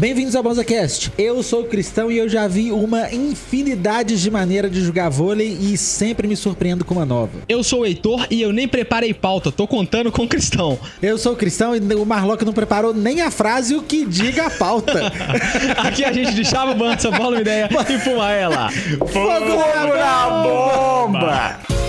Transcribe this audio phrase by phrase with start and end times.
[0.00, 1.12] Bem-vindos ao BanzaCast.
[1.18, 5.76] Eu sou cristão e eu já vi uma infinidade de maneiras de jogar vôlei e
[5.76, 7.32] sempre me surpreendo com uma nova.
[7.46, 10.78] Eu sou o Heitor e eu nem preparei pauta, tô contando com o Cristão.
[11.02, 14.50] Eu sou cristão e o Marlock não preparou nem a frase o que diga a
[14.50, 15.12] pauta.
[15.76, 18.70] Aqui a gente deixava o Banza, bola uma ideia e fuma ela.
[18.70, 21.60] Fogo na bomba!
[21.68, 21.79] Antes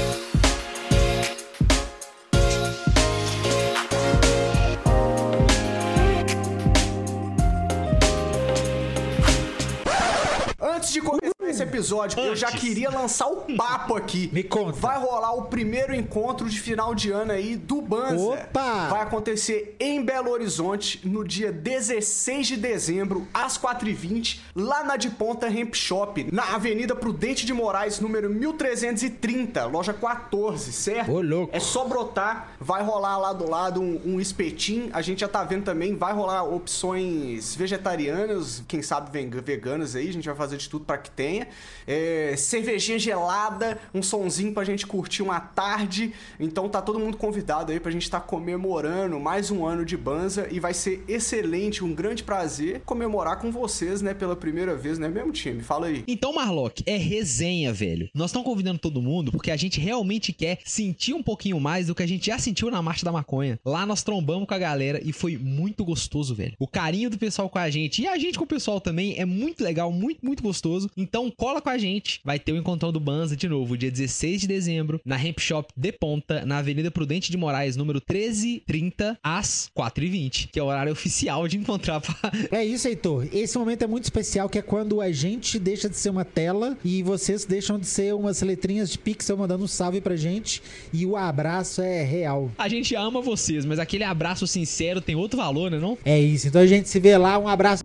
[11.52, 12.60] esse episódio, eu já Antes.
[12.62, 14.30] queria lançar o papo aqui.
[14.34, 14.74] Me conta.
[14.80, 18.22] Vai rolar o primeiro encontro de final de ano aí do Banza.
[18.24, 18.88] Opa!
[18.90, 25.10] Vai acontecer em Belo Horizonte no dia 16 de dezembro, às 4h20, lá na de
[25.10, 31.12] Ponta Hemp Shop, na Avenida Prudente de Moraes, número 1330, loja 14, certo?
[31.12, 31.56] Ô, louco.
[31.56, 34.90] É só brotar, vai rolar lá do lado um, um espetinho.
[34.94, 40.10] A gente já tá vendo também, vai rolar opções vegetarianas, quem sabe vega- veganas aí,
[40.10, 41.48] a gente vai fazer de tudo pra que tenha.
[41.88, 46.14] É, cervejinha gelada, um sonzinho pra gente curtir uma tarde.
[46.40, 50.48] Então tá todo mundo convidado aí pra gente estar comemorando mais um ano de Banza
[50.52, 55.08] e vai ser excelente, um grande prazer comemorar com vocês, né, pela primeira vez, né,
[55.08, 55.62] mesmo time?
[55.62, 56.04] Fala aí.
[56.08, 58.10] Então, Marlock, é resenha, velho.
[58.14, 61.96] Nós estamos convidando todo mundo porque a gente realmente quer sentir um pouquinho mais do
[61.96, 63.60] que a gente já sentiu na Marcha da Maconha.
[63.66, 66.54] Lá nós trombamos com a galera e foi muito gostoso, velho.
[66.60, 69.26] O carinho do pessoal com a gente e a gente com o pessoal também é
[69.26, 70.90] muito legal, muito, muito gostoso.
[70.96, 72.20] Então, cola com a gente.
[72.24, 75.72] Vai ter o encontrão do Banza de novo, dia 16 de dezembro, na Hemp Shop
[75.76, 80.92] de Ponta, na Avenida Prudente de Moraes, número 1330, às 4h20, que é o horário
[80.92, 82.16] oficial de encontrar pra
[82.52, 83.28] É isso, Heitor.
[83.32, 86.78] Esse momento é muito especial, que é quando a gente deixa de ser uma tela
[86.84, 90.62] e vocês deixam de ser umas letrinhas de pixel mandando um salve pra gente
[90.94, 92.52] e o abraço é real.
[92.58, 95.98] A gente ama vocês, mas aquele abraço sincero tem outro valor, né não?
[96.06, 96.48] É isso.
[96.48, 97.38] Então a gente se vê lá.
[97.38, 97.84] Um abraço.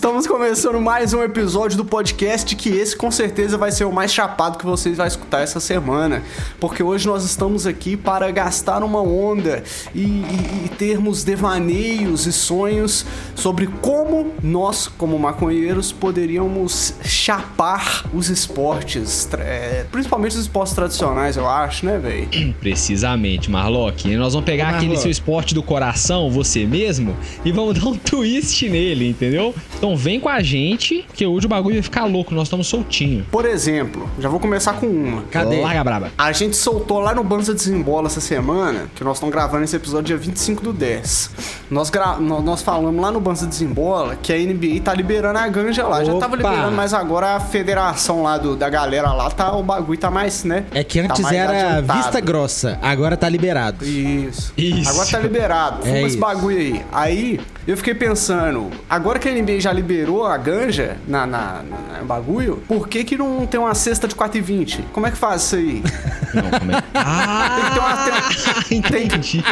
[0.00, 4.10] Estamos começando mais um episódio do podcast que esse com certeza vai ser o mais
[4.10, 6.22] chapado que vocês vão escutar essa semana,
[6.58, 9.62] porque hoje nós estamos aqui para gastar uma onda
[9.94, 18.30] e, e- e termos devaneios e sonhos sobre como nós, como maconheiros, poderíamos chapar os
[18.30, 22.54] esportes, é, principalmente os esportes tradicionais, eu acho, né, velho?
[22.58, 24.08] Precisamente, Marlock.
[24.08, 27.86] E nós vamos pegar Ô, aquele seu esporte do coração, você mesmo, e vamos dar
[27.86, 29.54] um twist nele, entendeu?
[29.76, 33.24] Então vem com a gente, que hoje o bagulho vai ficar louco, nós estamos soltinho.
[33.30, 35.22] Por exemplo, já vou começar com uma.
[35.30, 35.60] Cadê?
[35.60, 36.10] Larga braba.
[36.16, 40.04] A gente soltou lá no Banza Desembola essa semana, que nós estamos gravando esse episódio
[40.06, 41.30] dia 25 do 10.
[41.70, 42.16] Nós, gra...
[42.16, 46.02] nó- nós falamos lá no Banza Desembola que a NBA tá liberando a ganja lá.
[46.04, 46.48] Já tava Opa!
[46.50, 50.44] liberando, mas agora a federação lá do, da galera lá, tá, o bagulho tá mais,
[50.44, 50.64] né?
[50.72, 51.98] É que tá antes mais era adiantado.
[52.02, 53.84] vista grossa, agora tá liberado.
[53.86, 54.52] Isso.
[54.56, 54.88] Isso.
[54.90, 55.82] Agora tá liberado.
[55.84, 56.18] Fuma É esse isso.
[56.18, 56.82] bagulho aí.
[56.92, 57.40] Aí
[57.70, 62.04] eu fiquei pensando, agora que a NBA já liberou a ganja na, na, na- no
[62.06, 64.80] bagulho, por que que não tem uma cesta de 4,20?
[64.92, 65.82] Como é que faz isso aí?
[66.32, 66.80] Não, como é?
[66.94, 68.28] Ah,
[68.68, 69.42] Tem que ter entendi.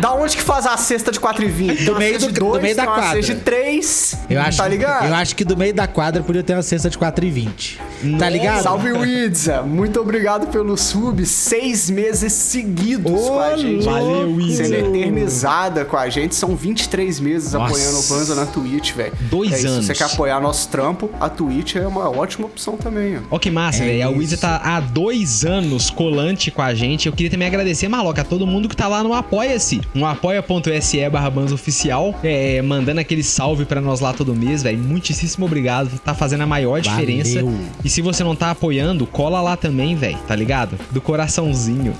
[0.00, 1.76] Da onde que faz a cesta de 4,20?
[1.78, 3.16] Tem uma meio cesta do- de do dois, meio da tem uma quadra.
[3.22, 4.18] cesta de 3.
[4.30, 5.06] Eu acho, tá ligado?
[5.08, 7.78] eu acho que do meio da quadra podia ter uma cesta de 4,20.
[8.20, 8.62] Tá ligado?
[8.62, 9.62] Salve Widza!
[9.62, 11.26] Muito obrigado pelo sub.
[11.26, 13.84] Seis meses seguidos Ô, com a gente.
[13.84, 14.64] Valeu, Widza.
[14.64, 16.36] Sendo eternizada com a gente.
[16.36, 17.67] São 23 meses Nossa.
[17.68, 19.12] Apoiando o Banza na Twitch, velho.
[19.30, 19.86] Dois é isso, anos.
[19.86, 23.20] Se você quer apoiar nosso trampo, a Twitch é uma ótima opção também, ó.
[23.32, 24.06] Ó que massa, É velho.
[24.06, 24.10] A.
[24.10, 27.06] Wizard tá há dois anos colante com a gente.
[27.06, 29.80] Eu queria também agradecer, Marloca, a todo mundo que tá lá no Apoia-se.
[29.94, 32.14] No apoia.se barra Oficial.
[32.22, 34.78] É, mandando aquele salve pra nós lá todo mês, velho.
[34.78, 35.98] Muitíssimo obrigado.
[36.00, 37.42] Tá fazendo a maior diferença.
[37.42, 37.58] Valeu.
[37.84, 40.18] E se você não tá apoiando, cola lá também, velho.
[40.26, 40.78] Tá ligado?
[40.90, 41.94] Do coraçãozinho.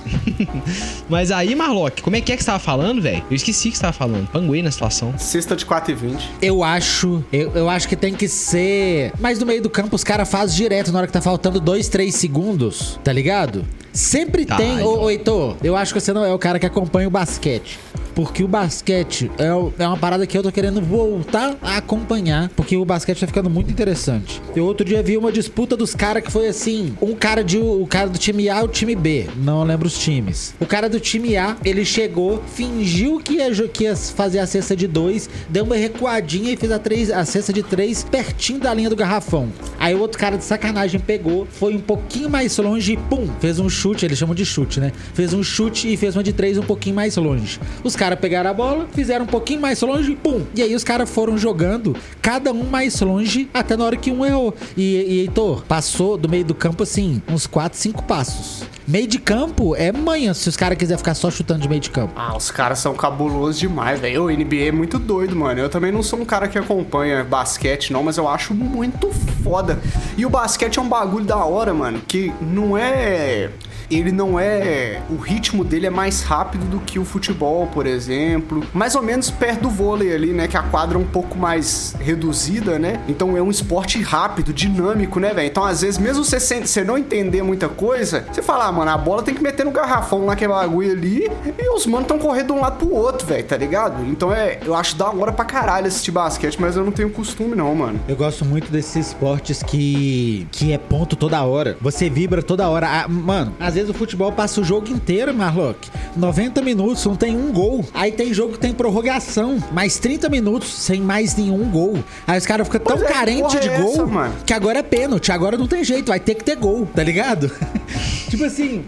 [1.09, 3.23] Mas aí, Marlock, como é que é que você tava falando, velho?
[3.29, 4.27] Eu esqueci que você tava falando.
[4.27, 5.13] Panguei na situação.
[5.49, 6.21] Cesta de 4,20.
[6.41, 9.11] Eu acho, eu, eu acho que tem que ser.
[9.19, 11.87] Mas no meio do campo os caras fazem direto na hora que tá faltando 2,
[11.87, 13.65] 3 segundos, tá ligado?
[13.91, 14.75] Sempre Tá, tem.
[14.75, 14.85] então.
[14.87, 17.79] Ô, ô, Heitor, eu acho que você não é o cara que acompanha o basquete.
[18.19, 19.45] Porque o basquete é,
[19.81, 22.49] é uma parada que eu tô querendo voltar a acompanhar.
[22.49, 24.41] Porque o basquete tá ficando muito interessante.
[24.53, 27.87] Eu outro dia vi uma disputa dos caras que foi assim: um cara de o
[27.87, 29.29] cara do time A e o time B.
[29.37, 30.53] Não lembro os times.
[30.59, 34.75] O cara do time A, ele chegou, fingiu que ia, que ia fazer a cesta
[34.75, 38.73] de dois, deu uma recuadinha e fez a, três, a cesta de três pertinho da
[38.73, 39.47] linha do garrafão.
[39.79, 43.59] Aí o outro cara de sacanagem pegou, foi um pouquinho mais longe e pum, fez
[43.59, 44.05] um chute.
[44.05, 44.91] Eles chamam de chute, né?
[45.13, 47.61] Fez um chute e fez uma de três um pouquinho mais longe.
[47.81, 50.43] Os caras pegaram a bola, fizeram um pouquinho mais longe pum.
[50.55, 54.25] E aí os caras foram jogando, cada um mais longe, até na hora que um
[54.25, 54.53] errou.
[54.75, 58.63] E, e Heitor, passou do meio do campo assim, uns 4, 5 passos.
[58.87, 61.91] Meio de campo é manha se os caras quiserem ficar só chutando de meio de
[61.91, 62.13] campo.
[62.15, 64.25] Ah, os caras são cabulosos demais, velho.
[64.25, 65.59] O NBA é muito doido, mano.
[65.59, 69.11] Eu também não sou um cara que acompanha basquete, não, mas eu acho muito
[69.43, 69.79] foda.
[70.17, 73.51] E o basquete é um bagulho da hora, mano, que não é
[73.89, 75.01] ele não é.
[75.09, 78.63] O ritmo dele é mais rápido do que o futebol, por exemplo.
[78.73, 80.47] Mais ou menos perto do vôlei ali, né?
[80.47, 83.01] Que a quadra é um pouco mais reduzida, né?
[83.07, 85.47] Então é um esporte rápido, dinâmico, né, velho?
[85.47, 88.97] Então, às vezes, mesmo você, você não entender muita coisa, você fala, ah, mano, a
[88.97, 92.19] bola tem que meter no garrafão lá, que é bagulho ali, e os manos estão
[92.19, 94.05] correndo de um lado pro outro, velho, tá ligado?
[94.05, 94.59] Então é.
[94.65, 97.99] Eu acho da hora pra caralho assistir basquete, mas eu não tenho costume, não, mano.
[98.07, 100.47] Eu gosto muito desses esportes que.
[100.51, 101.77] que é ponto toda hora.
[101.81, 102.87] Você vibra toda hora.
[102.87, 105.87] Ah, mano, às vezes o futebol passa o jogo inteiro, Marlock.
[106.17, 107.85] 90 minutos, não tem um gol.
[107.93, 112.03] Aí tem jogo que tem prorrogação, mais 30 minutos sem mais nenhum gol.
[112.27, 114.33] Aí os caras ficam tão é, carentes de é gol essa, mano?
[114.45, 117.51] que agora é pênalti, agora não tem jeito, vai ter que ter gol, tá ligado?
[118.29, 118.83] tipo assim,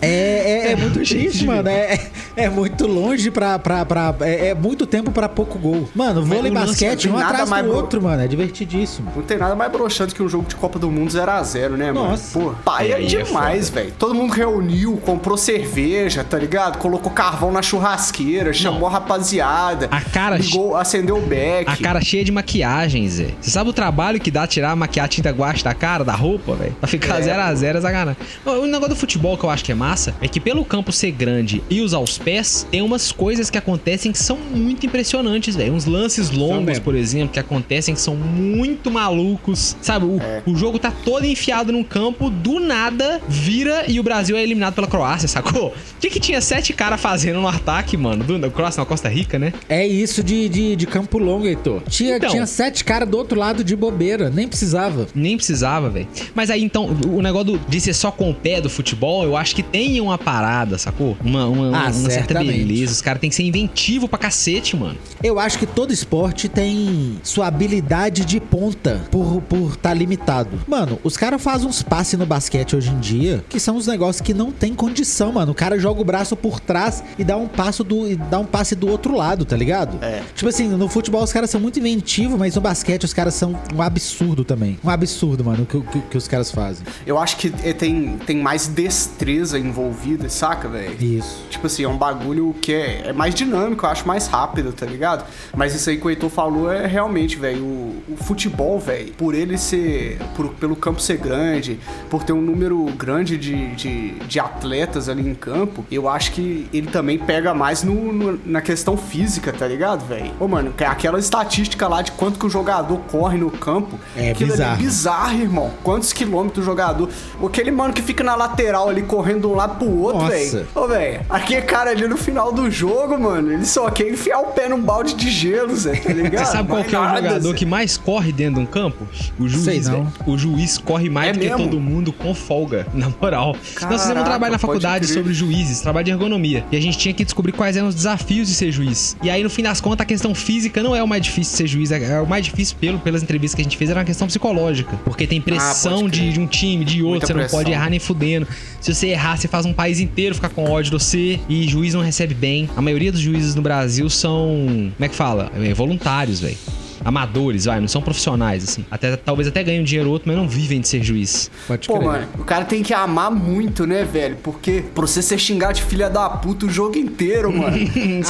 [0.00, 1.68] é, é, é muito triste, mano.
[1.68, 3.58] É, é- é muito longe pra.
[3.58, 5.88] pra, pra é, é muito tempo pra pouco gol.
[5.94, 8.22] Mano, vôlei e basquete, um atrás mais do outro, mano.
[8.22, 9.12] É divertidíssimo.
[9.14, 12.10] Não tem nada mais broxante que um jogo de Copa do Mundo 0x0, né, mano?
[12.10, 12.38] Nossa.
[12.38, 13.92] Pô, pai é Aí é demais, velho.
[13.98, 16.78] Todo mundo reuniu, comprou cerveja, tá ligado?
[16.78, 19.88] Colocou carvão na churrasqueira, chamou a rapaziada.
[19.90, 21.68] A cara- Ligou, acendeu o beck.
[21.68, 23.28] A cara cheia de maquiagem, Zé.
[23.40, 26.54] Você sabe o trabalho que dá tirar maquiar a tinta guache da cara, da roupa,
[26.54, 26.72] velho?
[26.80, 28.16] Pra ficar É, 0 a 0 é sacanagem.
[28.44, 31.10] O negócio do futebol que eu acho que é massa é que pelo campo ser
[31.12, 35.72] grande e usar os pés, tem umas coisas que acontecem que são muito impressionantes, velho.
[35.74, 39.76] Uns lances longos, por exemplo, que acontecem que são muito malucos.
[39.80, 40.42] Sabe, o, É.
[40.46, 44.74] o jogo tá todo enfiado num campo, do nada vira e o Brasil é eliminado
[44.74, 45.68] pela Croácia, sacou?
[45.68, 48.22] O que que tinha sete caras fazendo no ataque, mano?
[48.22, 49.52] Do, Croácia, na Costa Rica, né?
[49.68, 51.82] É isso de, de, de campo longo, Heitor.
[51.88, 52.30] Tinha, Então.
[52.30, 55.06] tinha sete caras do outro lado de bobeira, nem precisava.
[55.14, 56.06] Nem precisava, velho.
[56.34, 59.36] Mas aí, então, o negócio do- de ser só com o pé do futebol, eu
[59.36, 61.16] acho que tem uma parada, sacou?
[61.24, 62.92] Uma, uma, Ah, uma certa beleza.
[62.92, 64.96] Os caras têm que ser inventivo pra cacete, mano.
[65.22, 70.50] Eu acho que todo esporte tem sua habilidade de ponta por por tá limitado.
[70.66, 74.20] Mano, os caras fazem uns passes no basquete hoje em dia que são uns negócios
[74.20, 75.52] que não tem condição, mano.
[75.52, 78.44] O cara joga o braço por trás e dá um passo do e dá um
[78.44, 80.02] passe do outro lado, tá ligado?
[80.02, 80.22] É.
[80.34, 83.58] Tipo assim, no futebol os caras são muito inventivos, mas no basquete os caras são
[83.74, 84.78] um absurdo também.
[84.84, 86.86] Um absurdo, mano, o que, que, que os caras fazem.
[87.06, 90.96] Eu acho que é, tem, tem mais destreza envolvida, saca, velho?
[91.02, 91.44] Isso.
[91.50, 94.86] Tipo assim, é um bagulho que é, é mais dinâmico, eu acho mais rápido, tá
[94.86, 95.24] ligado?
[95.56, 99.34] Mas isso aí que o Heitor falou é realmente, velho, o, o futebol, velho, por
[99.34, 100.18] ele ser.
[100.36, 101.78] por- pelo campo ser grande,
[102.08, 106.66] por ter um número grande de, de, de atletas ali em campo, eu acho que
[106.72, 110.30] ele também pega mais no, no- na questão física, tá ligado, velho?
[110.40, 113.98] Ô, mano, é aquela estatística lá de quanto que o jogador corre no campo.
[114.16, 114.76] É aquilo ali bizarro.
[114.82, 115.70] bizarro, irmão.
[115.82, 117.08] Quantos quilômetros o jogador.
[117.44, 120.66] Aquele mano que fica na lateral ali correndo de um lado pro outro, velho.
[120.74, 124.46] Ô, velho, aquele cara ali no final do jogo, mano, ele só quer enfiar o
[124.52, 126.44] pé num balde de gelo, Zé, tá ligado?
[126.46, 127.54] Você sabe qual que é o jogador Zé.
[127.54, 129.06] que mais corre dentro de um campo?
[129.38, 129.90] O juiz, Sei não.
[130.04, 130.06] velho.
[130.26, 131.64] O juiz corre mais É do que mesmo?
[131.64, 133.56] todo mundo com folga, na moral.
[133.64, 136.64] Nós fizemos um Caraca, trabalho na faculdade sobre juízes, trabalho de ergonomia.
[136.70, 139.16] E a gente tinha que descobrir quais eram os desafios de ser juiz.
[139.22, 141.56] E aí, no fim das contas, a questão física não é o mais difícil de
[141.58, 141.90] ser juiz.
[141.90, 144.96] É o mais difícil, pelo, pelas entrevistas que a gente fez, era uma questão psicológica.
[145.04, 147.58] Porque tem pressão Ah, de, de um time, de outro, Muita você não pressão.
[147.58, 148.46] pode errar nem fudendo.
[148.80, 151.40] Se você errar, você faz um país inteiro ficar com ódio de você.
[151.48, 152.68] E juiz não recebe bem.
[152.76, 154.90] A maioria dos juízes no Brasil são.
[154.96, 155.50] Como é que fala?
[155.60, 156.56] É, voluntários, velho.
[157.04, 158.84] Amadores, vai, não são profissionais, assim.
[158.90, 161.50] Até, talvez até ganhem um dinheiro ou outro, mas não vivem de ser juiz.
[161.66, 162.06] Pode Pô, crer.
[162.06, 164.36] mano, o cara tem que amar muito, né, velho?
[164.42, 167.76] Porque pra você ser xingar de filha da puta o jogo inteiro, mano.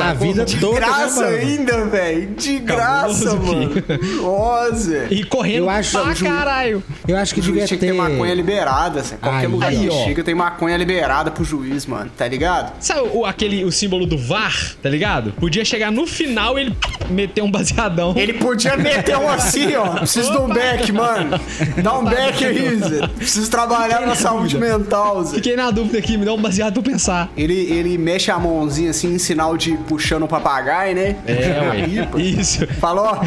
[0.00, 1.48] A vida de toda, graça né, mano?
[1.50, 2.34] ainda, velho.
[2.34, 3.82] De graça, Cabuloso, mano.
[4.22, 5.06] Nossa.
[5.10, 6.82] E correndo Eu acho- pra ju- caralho.
[7.06, 7.98] Eu acho que O juiz devia tinha que ter ter.
[7.98, 9.16] maconha liberada, assim.
[9.16, 10.04] Qualquer Aí, lugar aí, que ó.
[10.04, 12.10] chega tem maconha liberada pro juiz, mano.
[12.16, 12.72] Tá ligado?
[12.80, 15.32] Sabe o, aquele, o símbolo do VAR, tá ligado?
[15.32, 16.76] Podia chegar no final e ele
[17.10, 18.14] meter um baseadão.
[18.16, 19.96] Ele podia meter um assim, ó.
[19.98, 21.40] Preciso de um back, mano.
[21.82, 23.08] Dá um back aí, Zé.
[23.08, 25.36] Preciso trabalhar na saúde mental, Zé.
[25.36, 27.28] Fiquei na dúvida aqui, me dá um baseado pra pensar.
[27.36, 31.16] Ele, ele mexe a mãozinha assim em sinal de puxando o papagaio, né?
[31.26, 32.22] É, Na ué.
[32.22, 32.66] Isso.
[32.80, 33.24] Falou, ó,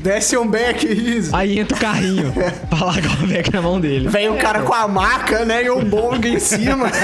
[0.00, 1.30] desce um back aí, Zé.
[1.32, 2.32] Aí entra o carrinho
[2.68, 4.08] pra largar o beck na mão dele.
[4.08, 5.64] Vem o cara com a maca, né?
[5.64, 6.90] E um bong em cima.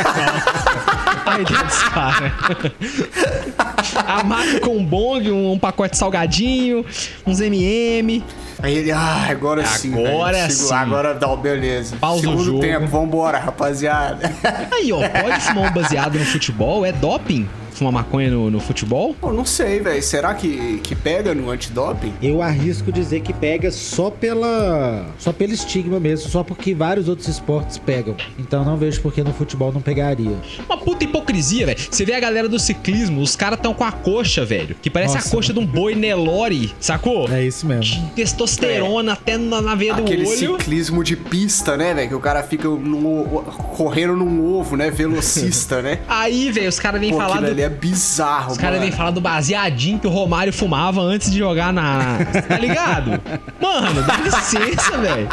[1.25, 3.53] Ai, Deus né?
[4.07, 6.85] A marca com um bong, um, um pacote salgadinho,
[7.27, 8.23] uns MM.
[8.63, 9.93] Aí ele, ah, agora sim.
[10.07, 10.73] Agora sim.
[10.73, 11.97] Agora dá, beleza.
[11.97, 12.61] Pausa o Segundo jogo.
[12.61, 14.31] tempo, vambora, rapaziada.
[14.73, 16.87] Aí, ó, pode fumar um baseado no futebol?
[16.87, 17.49] É doping?
[17.73, 19.15] Fumar maconha no, no futebol?
[19.21, 20.03] Pô, não sei, velho.
[20.03, 22.13] Será que, que pega no antidoping?
[22.23, 25.07] Eu arrisco dizer que pega só pela.
[25.19, 28.15] só pelo estigma mesmo, só porque vários outros esportes pegam.
[28.39, 30.37] Então não vejo por que no futebol não pegaria.
[30.67, 31.79] Uma puta hipocrisia, velho.
[31.91, 34.77] Você vê a galera do ciclismo, os caras tão com a coxa, velho.
[34.81, 35.29] Que parece Nossa.
[35.29, 37.29] a coxa de um boi Nelore, sacou?
[37.31, 38.11] É isso mesmo.
[38.15, 40.39] Testosterona até na, na veia Aquele do olho.
[40.59, 42.09] ciclismo de pista, né, velho?
[42.09, 43.43] Que o cara fica no-
[43.77, 44.91] correndo num ovo, né?
[44.91, 46.01] Velocista, né?
[46.09, 47.62] Aí, velho, os caras vêm falar do.
[47.63, 51.39] Ali é bizarro, Os caras vêm falar do baseadinho que o Romário fumava antes de
[51.39, 52.19] jogar na.
[52.49, 53.21] Tá ligado?
[53.61, 55.29] Mano, dá licença, velho.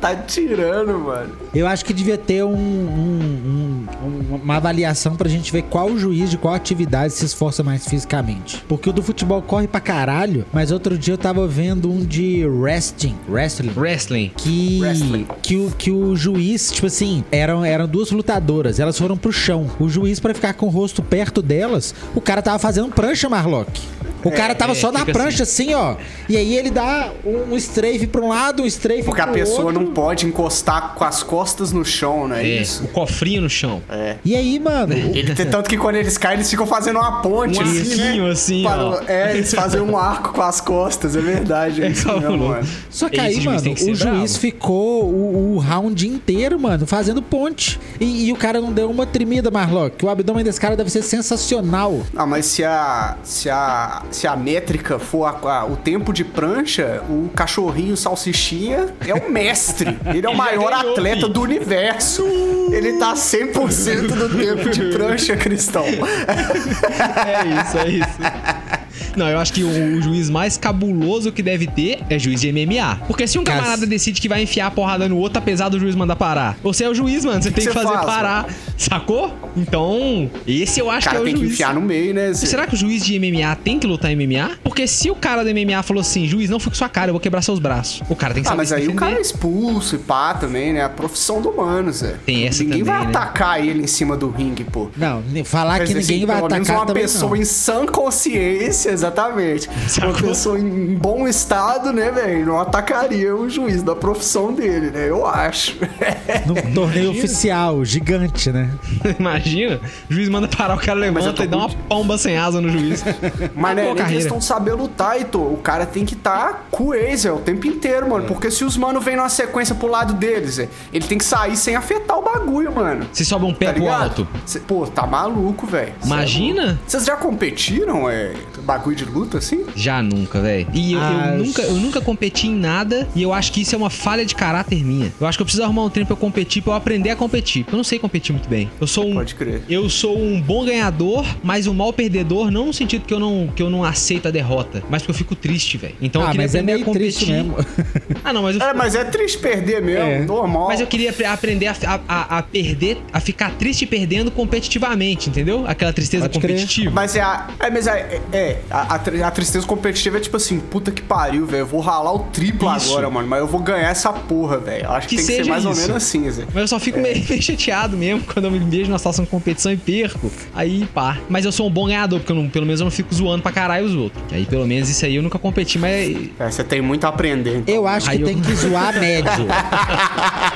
[0.00, 1.32] Tá tirando, mano.
[1.54, 6.30] Eu acho que devia ter um- um- um- uma avaliação pra gente ver qual juiz
[6.30, 8.64] de qual atividade se esforça mais fisicamente.
[8.68, 12.44] Porque o do futebol corre pra caralho, mas outro dia eu tava vendo um de
[12.46, 13.16] wrestling.
[13.28, 13.72] Wrestling.
[13.76, 14.30] Wrestling.
[14.36, 15.26] Que, Wrestling.
[15.42, 19.66] que, o, que o juiz, tipo assim, eram, eram duas lutadoras, elas foram pro chão.
[19.78, 23.80] O juiz, pra ficar com o rosto perto delas, o cara tava fazendo prancha, Marlock.
[24.24, 25.74] O cara tava é, só na prancha, assim.
[25.74, 25.96] ó.
[26.28, 29.34] E aí ele dá um, um strafe pra um lado, um strafe Porque a pro
[29.34, 29.80] pessoa outro.
[29.80, 32.84] não pode encostar com as costas no chão, não é, É, isso?
[32.84, 33.82] o cofrinho no chão.
[33.88, 34.16] É.
[34.24, 37.62] E aí, mano, Ele, tanto que quando eles caem, eles ficam fazendo uma ponte, Um
[37.62, 38.30] assim, arquinho, né?
[38.32, 39.00] assim, Para- ó.
[39.06, 41.82] É, eles fazem um arco com as costas, é verdade.
[41.82, 42.48] É, É isso mesmo, cabuloso.
[42.50, 42.68] mano.
[42.90, 44.28] Só que Esse aí, juiz mano, o juiz bravo.
[44.28, 47.78] ficou o, o round inteiro, mano, fazendo ponte.
[48.00, 50.04] E, e o cara não deu uma tremida, Marlock.
[50.04, 52.00] O abdômen desse cara deve ser sensacional.
[52.14, 56.24] Ah, mas se a, se a, se a métrica for a- a- o tempo de
[56.24, 59.98] prancha, o cachorrinho salsichinha é o mestre.
[60.14, 62.24] Ele é o maior atleta do universo.
[62.72, 65.84] Ele tá 100% do tempo de prancha, Cristão.
[65.90, 68.79] É isso, é isso.
[69.16, 72.52] Não, eu acho que o, o juiz mais cabuloso que deve ter é juiz de
[72.52, 73.02] MMA.
[73.06, 75.94] Porque se um camarada decide que vai enfiar a porrada no outro, apesar do juiz
[75.94, 77.42] mandar parar, você é o juiz, mano.
[77.42, 78.46] Você tem que você fazer faz, parar.
[78.76, 79.34] Sacou?
[79.56, 81.52] Então, esse eu O acho que é o tem que juiz.
[81.52, 82.32] enfiar no meio, né?
[82.32, 82.46] Zé?
[82.46, 84.58] Será que o juiz de MMA tem que lutar MMA?
[84.62, 87.12] Porque se o cara do MMA falou assim, juiz, não fui com sua cara, eu
[87.12, 88.02] vou quebrar seus braços.
[88.08, 89.00] O cara tem que Ah, saber mas se aí o defender.
[89.00, 90.84] cara é expulso e pá também, né?
[90.84, 92.14] A profissão do humano, Zé.
[92.24, 93.10] Tem essa Ninguém também, vai né?
[93.10, 94.88] atacar ele em cima do ringue, pô.
[94.96, 97.36] Não, falar Quer que dizer, ninguém assim, vai pelo menos atacar uma também pessoa não.
[97.36, 99.68] em sã consciência, exatamente.
[99.88, 100.10] Sacou?
[100.10, 102.46] Uma pessoa em bom estado, né, velho?
[102.46, 105.08] Não atacaria o juiz da profissão dele, né?
[105.08, 105.76] Eu acho.
[106.46, 108.70] Num torneio oficial, gigante, né?
[109.18, 112.36] Imagina, o juiz manda parar, o cara Mas eu levanta e dá uma pomba sem
[112.36, 113.02] asa no juiz.
[113.54, 115.52] Mas né, nem questão de saber lutar, Heitor.
[115.52, 118.26] O cara tem que estar tá com o ex, é, o tempo inteiro, mano.
[118.26, 121.56] Porque se os mano vêm numa sequência pro lado deles, é, ele tem que sair
[121.56, 123.06] sem afetar o bagulho, mano.
[123.12, 124.02] Você sobe um pé Tá pro ligado?
[124.02, 124.28] alto.
[124.44, 125.92] Cê- pô, tá maluco, velho.
[126.02, 126.78] É Imagina?
[126.86, 129.64] Vocês já competiram, é, bagulho de luta assim?
[129.74, 130.66] Já nunca, velho.
[130.74, 133.74] E eu, eu Ah, nunca, eu nunca competi em nada e eu acho que isso
[133.74, 135.12] é uma falha de caráter minha.
[135.20, 137.16] Eu acho que eu preciso arrumar um treino pra eu competir, pra eu aprender a
[137.16, 137.64] competir.
[137.70, 138.70] Eu não sei competir muito bem.
[138.80, 139.14] Eu sou um.
[139.14, 139.62] Pode crer.
[139.68, 143.48] Eu sou um bom ganhador, mas um mau perdedor, não no sentido que eu não,
[143.54, 145.94] que eu não aceito a derrota, mas porque eu fico triste, velho.
[146.00, 147.12] Então eu ah, queria mas é aprender meio a competir.
[147.12, 147.56] triste mesmo.
[148.22, 150.18] Ah, não, mas eu É, mas é triste perder mesmo, É.
[150.20, 150.68] normal.
[150.68, 151.74] Mas eu queria apre- aprender a,
[152.06, 155.64] a- a- perder, a ficar triste perdendo competitivamente, entendeu?
[155.66, 156.52] Aquela tristeza Pode crer.
[156.56, 156.90] competitiva.
[156.94, 157.48] Mas é a.
[157.58, 158.20] É, mas é.
[158.32, 161.62] é, a, a a tristeza competitiva é tipo assim, puta que pariu, velho.
[161.62, 162.90] Eu vou ralar o triplo Isso.
[162.92, 163.26] agora, mano.
[163.28, 164.90] Mas eu vou ganhar essa porra, velho.
[164.90, 165.80] Acho que, Que tem que ser mais ou isso.
[165.82, 166.44] menos assim, Zé.
[166.52, 167.02] Mas eu só fico É.
[167.02, 170.30] meio, meio chateado mesmo quando eu me vejo na situação de competição e perco.
[170.54, 171.18] Aí, pá.
[171.28, 173.42] Mas eu sou um bom ganhador, porque eu não- pelo menos eu não fico zoando
[173.42, 174.22] pra caralho os outros.
[174.32, 176.16] Aí, pelo menos isso aí eu nunca competi, mas.
[176.38, 177.58] É, você tem muito a aprender.
[177.58, 177.74] então.
[177.74, 179.46] Eu acho Aí que eu- tem que zoar médio.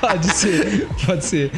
[0.00, 1.50] pode ser, pode ser.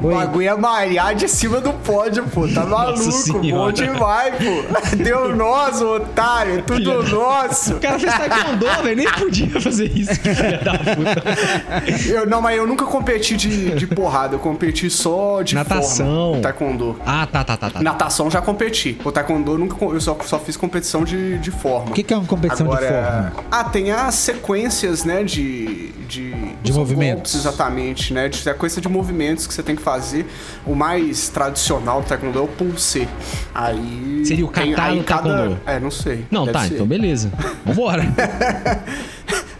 [0.00, 2.46] O bagulho é malhar de cima do pódio, pô.
[2.48, 4.96] Tá maluco, bom demais, pô.
[4.96, 6.62] Deu nós, otário.
[6.62, 7.74] Tudo Filha da- nosso.
[7.74, 8.96] O cara fez taekwondo, velho.
[8.96, 10.14] Nem podia fazer isso.
[10.14, 12.08] Filha da puta.
[12.08, 14.34] Eu, não, mas eu nunca competi de, de porrada.
[14.36, 16.06] Eu competi só de Natação.
[16.32, 16.42] forma.
[16.42, 17.00] Taekwondo.
[17.04, 17.82] Ah, tá, tá, tá, tá.
[17.82, 18.98] Natação já competi.
[19.04, 21.90] O taekwondo eu nunca eu só, só fiz competição de, de forma.
[21.90, 23.32] O que, que é uma competição Agora, de forma?
[23.50, 25.90] Ah, tem as sequências, né, de...
[26.08, 26.30] De,
[26.62, 27.34] De os movimentos.
[27.34, 28.28] exatamente, né?
[28.28, 30.26] De sequência de movimentos que você tem que fazer.
[30.66, 33.06] O mais tradicional do taekwondo é o pulse.
[33.54, 34.22] Aí...
[34.24, 35.60] Seria o kata no cada- taekwondo.
[35.66, 36.24] É, não sei.
[36.30, 36.74] Não, tá, ser.
[36.74, 37.30] então beleza.
[37.66, 38.02] Vambora.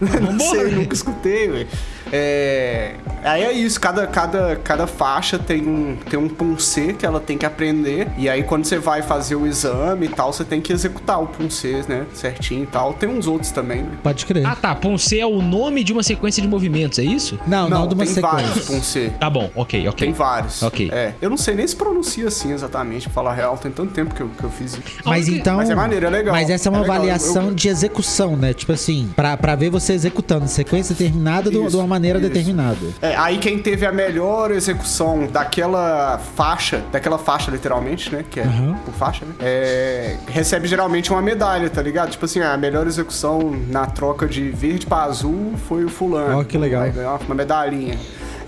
[0.00, 0.38] Não Vambora.
[0.38, 1.68] sei, nunca escutei, velho.
[2.12, 2.94] É...
[3.24, 7.36] Aí é isso, cada, cada, cada faixa tem um, tem um punce que ela tem
[7.36, 8.08] que aprender.
[8.16, 11.26] E aí quando você vai fazer o exame e tal, você tem que executar o
[11.26, 12.06] punce, né?
[12.14, 12.94] Certinho e tal.
[12.94, 13.90] Tem uns outros também, né?
[14.02, 14.46] Pode crer.
[14.46, 14.74] Ah, tá.
[14.74, 17.38] Ponce é o nome de uma sequência de movimentos, é isso?
[17.46, 18.74] não, não, de uma tem vários sequência.
[18.74, 19.12] punce.
[19.18, 20.06] Tá bom, ok, ok.
[20.06, 20.62] Tem vários.
[20.62, 20.90] Ok.
[20.92, 21.12] É.
[21.20, 23.58] Eu não sei nem se pronuncia assim exatamente, pra falar a real.
[23.58, 24.82] Tem tanto tempo que eu, que eu fiz isso.
[25.04, 25.56] Mas então.
[25.56, 26.34] Mas é maneiro, é legal.
[26.34, 28.52] Mas essa é uma É avaliação eu- eu- de execução, né?
[28.54, 31.76] Tipo assim, pra, pra ver você executando sequência terminada do- de Isso.
[31.98, 32.28] Maneira Isso.
[32.28, 32.78] determinada.
[33.02, 38.24] É, aí quem teve a melhor execução daquela faixa, daquela faixa literalmente, né?
[38.30, 38.74] Que é Uhum.
[38.84, 39.32] por faixa, né?
[39.40, 42.10] É, recebe geralmente uma medalha, tá ligado?
[42.10, 46.38] Tipo assim, a melhor execução na troca de verde pra azul foi o fulano.
[46.40, 46.82] Ó, que legal.
[46.82, 47.98] Vai ganhar uma medalhinha.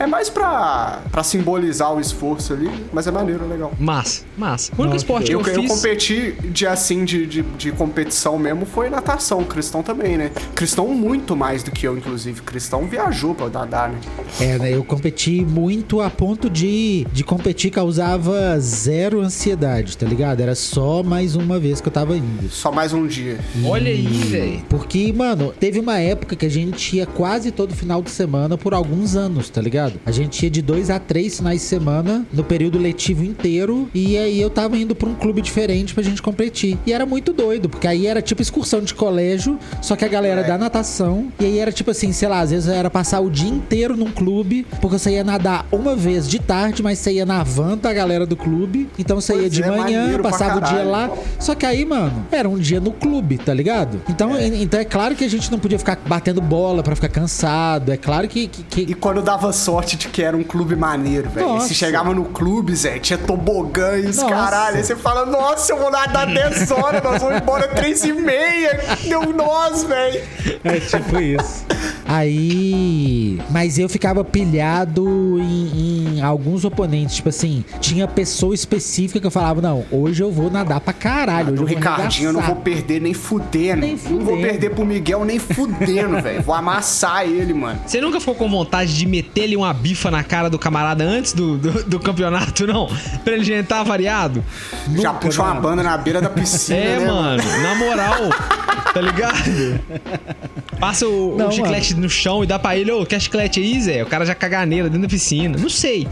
[0.00, 3.70] É mais pra, pra simbolizar o esforço ali, mas é maneiro, é legal.
[3.78, 4.72] Massa, massa.
[4.78, 5.70] O único esporte que Eu, eu, eu fiz...
[5.70, 9.44] competi de assim, de, de, de competição mesmo, foi natação.
[9.44, 10.30] Cristão também, né?
[10.54, 12.40] Cristão muito mais do que eu, inclusive.
[12.40, 13.98] Cristão viajou pra nadar, né?
[14.40, 14.74] É, né?
[14.74, 20.40] Eu competi muito a ponto de, de competir causava zero ansiedade, tá ligado?
[20.40, 22.48] Era só mais uma vez que eu tava indo.
[22.48, 23.38] Só mais um dia.
[23.66, 24.62] Olha aí, velho.
[24.66, 28.72] Porque, mano, teve uma época que a gente ia quase todo final de semana por
[28.72, 29.89] alguns anos, tá ligado?
[30.04, 33.88] A gente ia de dois a três finais de semana no período letivo inteiro.
[33.94, 36.78] E aí eu tava indo pra um clube diferente pra gente competir.
[36.86, 40.40] E era muito doido, porque aí era tipo excursão de colégio, só que a galera
[40.42, 40.44] É.
[40.44, 41.28] da natação.
[41.40, 44.10] E aí era tipo assim, sei lá, às vezes era passar o dia inteiro num
[44.10, 47.92] clube, porque você ia nadar uma vez de tarde, mas você ia na van da
[47.92, 48.88] galera do clube.
[48.98, 51.10] Então você Pois ia de é, manhã, passava o dia lá.
[51.38, 54.00] Só que aí, mano, era um dia no clube, tá ligado?
[54.08, 57.08] Então é, então é claro que a gente não podia ficar batendo bola pra ficar
[57.08, 57.92] cansado.
[57.92, 58.46] É claro que.
[58.48, 61.60] que, que- E quando dava sorte de que era um clube maneiro, velho.
[61.60, 64.34] Se chegava no clube, Zé, tinha tobogã e os Nossa.
[64.34, 64.76] caralho.
[64.76, 68.80] Aí você fala, nossa, eu vou nadar 10 horas, nós vamos embora 3 e meia.
[69.06, 70.22] Deu nós, velho.
[70.64, 71.64] É tipo isso.
[72.10, 73.38] Aí.
[73.50, 77.16] Mas eu ficava pilhado em, em alguns oponentes.
[77.16, 81.52] Tipo assim, tinha pessoa específica que eu falava: não, hoje eu vou nadar pra caralho.
[81.52, 83.80] Hoje O eu vou Ricardinho eu não vou arregaçar." perder nem fudendo.
[83.80, 84.40] Nem Não vou fudendo.
[84.42, 86.42] perder pro Miguel nem fudendo, velho.
[86.42, 87.78] Vou amassar ele, mano.
[87.86, 91.56] Você nunca ficou com vontade de meter-lhe uma bifa na cara do camarada antes do,
[91.58, 92.88] do, do campeonato, não?
[93.24, 94.42] Pra ele já entrar variado?
[94.96, 95.60] Já Nunca, puxa uma mano.
[95.62, 98.14] banda na beira da piscina, É, né, mano, na moral,
[98.92, 99.80] tá ligado?
[100.80, 103.78] Passa o, o Não, chiclete no chão e dá pra ele, ô, quer chiclete aí,
[103.80, 104.02] Zé?
[104.02, 105.58] O cara já caganeira dentro da piscina.
[105.58, 106.08] Não sei.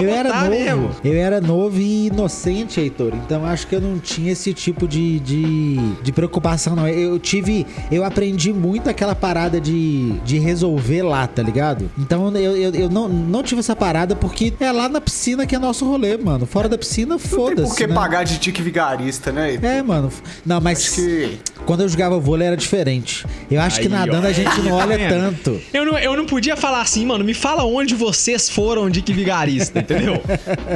[0.00, 0.90] Eu era Sabotar novo, mesmo.
[1.04, 3.12] eu era novo e inocente, Heitor.
[3.14, 6.86] Então acho que eu não tinha esse tipo de, de, de preocupação, não.
[6.88, 7.66] Eu tive.
[7.90, 11.90] Eu aprendi muito aquela parada de, de resolver lá, tá ligado?
[11.98, 15.54] Então eu, eu, eu não, não tive essa parada porque é lá na piscina que
[15.54, 16.46] é nosso rolê, mano.
[16.46, 17.68] Fora da piscina, foda-se.
[17.68, 17.94] por que né?
[17.94, 19.58] pagar de tique vigarista, né?
[19.60, 20.10] É, mano.
[20.44, 21.38] Não, mas Acho que.
[21.66, 23.24] quando eu jogava vôlei era diferente.
[23.50, 24.30] Eu acho que Aí, nadando ó.
[24.30, 25.60] a gente não Tá olha tanto.
[25.72, 29.12] Eu não, eu não podia falar assim, mano, me fala onde vocês foram de que
[29.12, 30.20] vigarista, entendeu?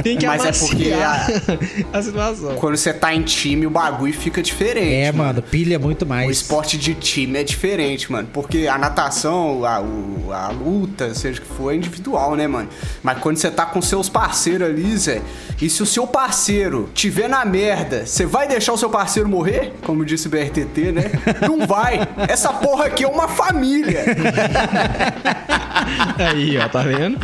[0.03, 1.27] Tem que Mas é porque amaciar
[1.93, 2.55] a situação.
[2.55, 4.93] Quando você tá em time, o bagulho fica diferente.
[4.93, 6.27] É, mano, pilha muito mais.
[6.27, 8.27] O esporte de time é diferente, mano.
[8.31, 12.69] Porque a natação, a, o- a luta, seja o que for, é individual, né, mano?
[13.01, 15.21] Mas quando você tá com seus parceiros ali, Zé,
[15.61, 19.73] e se o seu parceiro tiver na merda, você vai deixar o seu parceiro morrer?
[19.83, 21.11] Como disse o BRTT, né?
[21.41, 21.99] Não vai.
[22.27, 24.03] Essa porra aqui é uma família.
[26.17, 27.17] Aí, ó, tá vendo?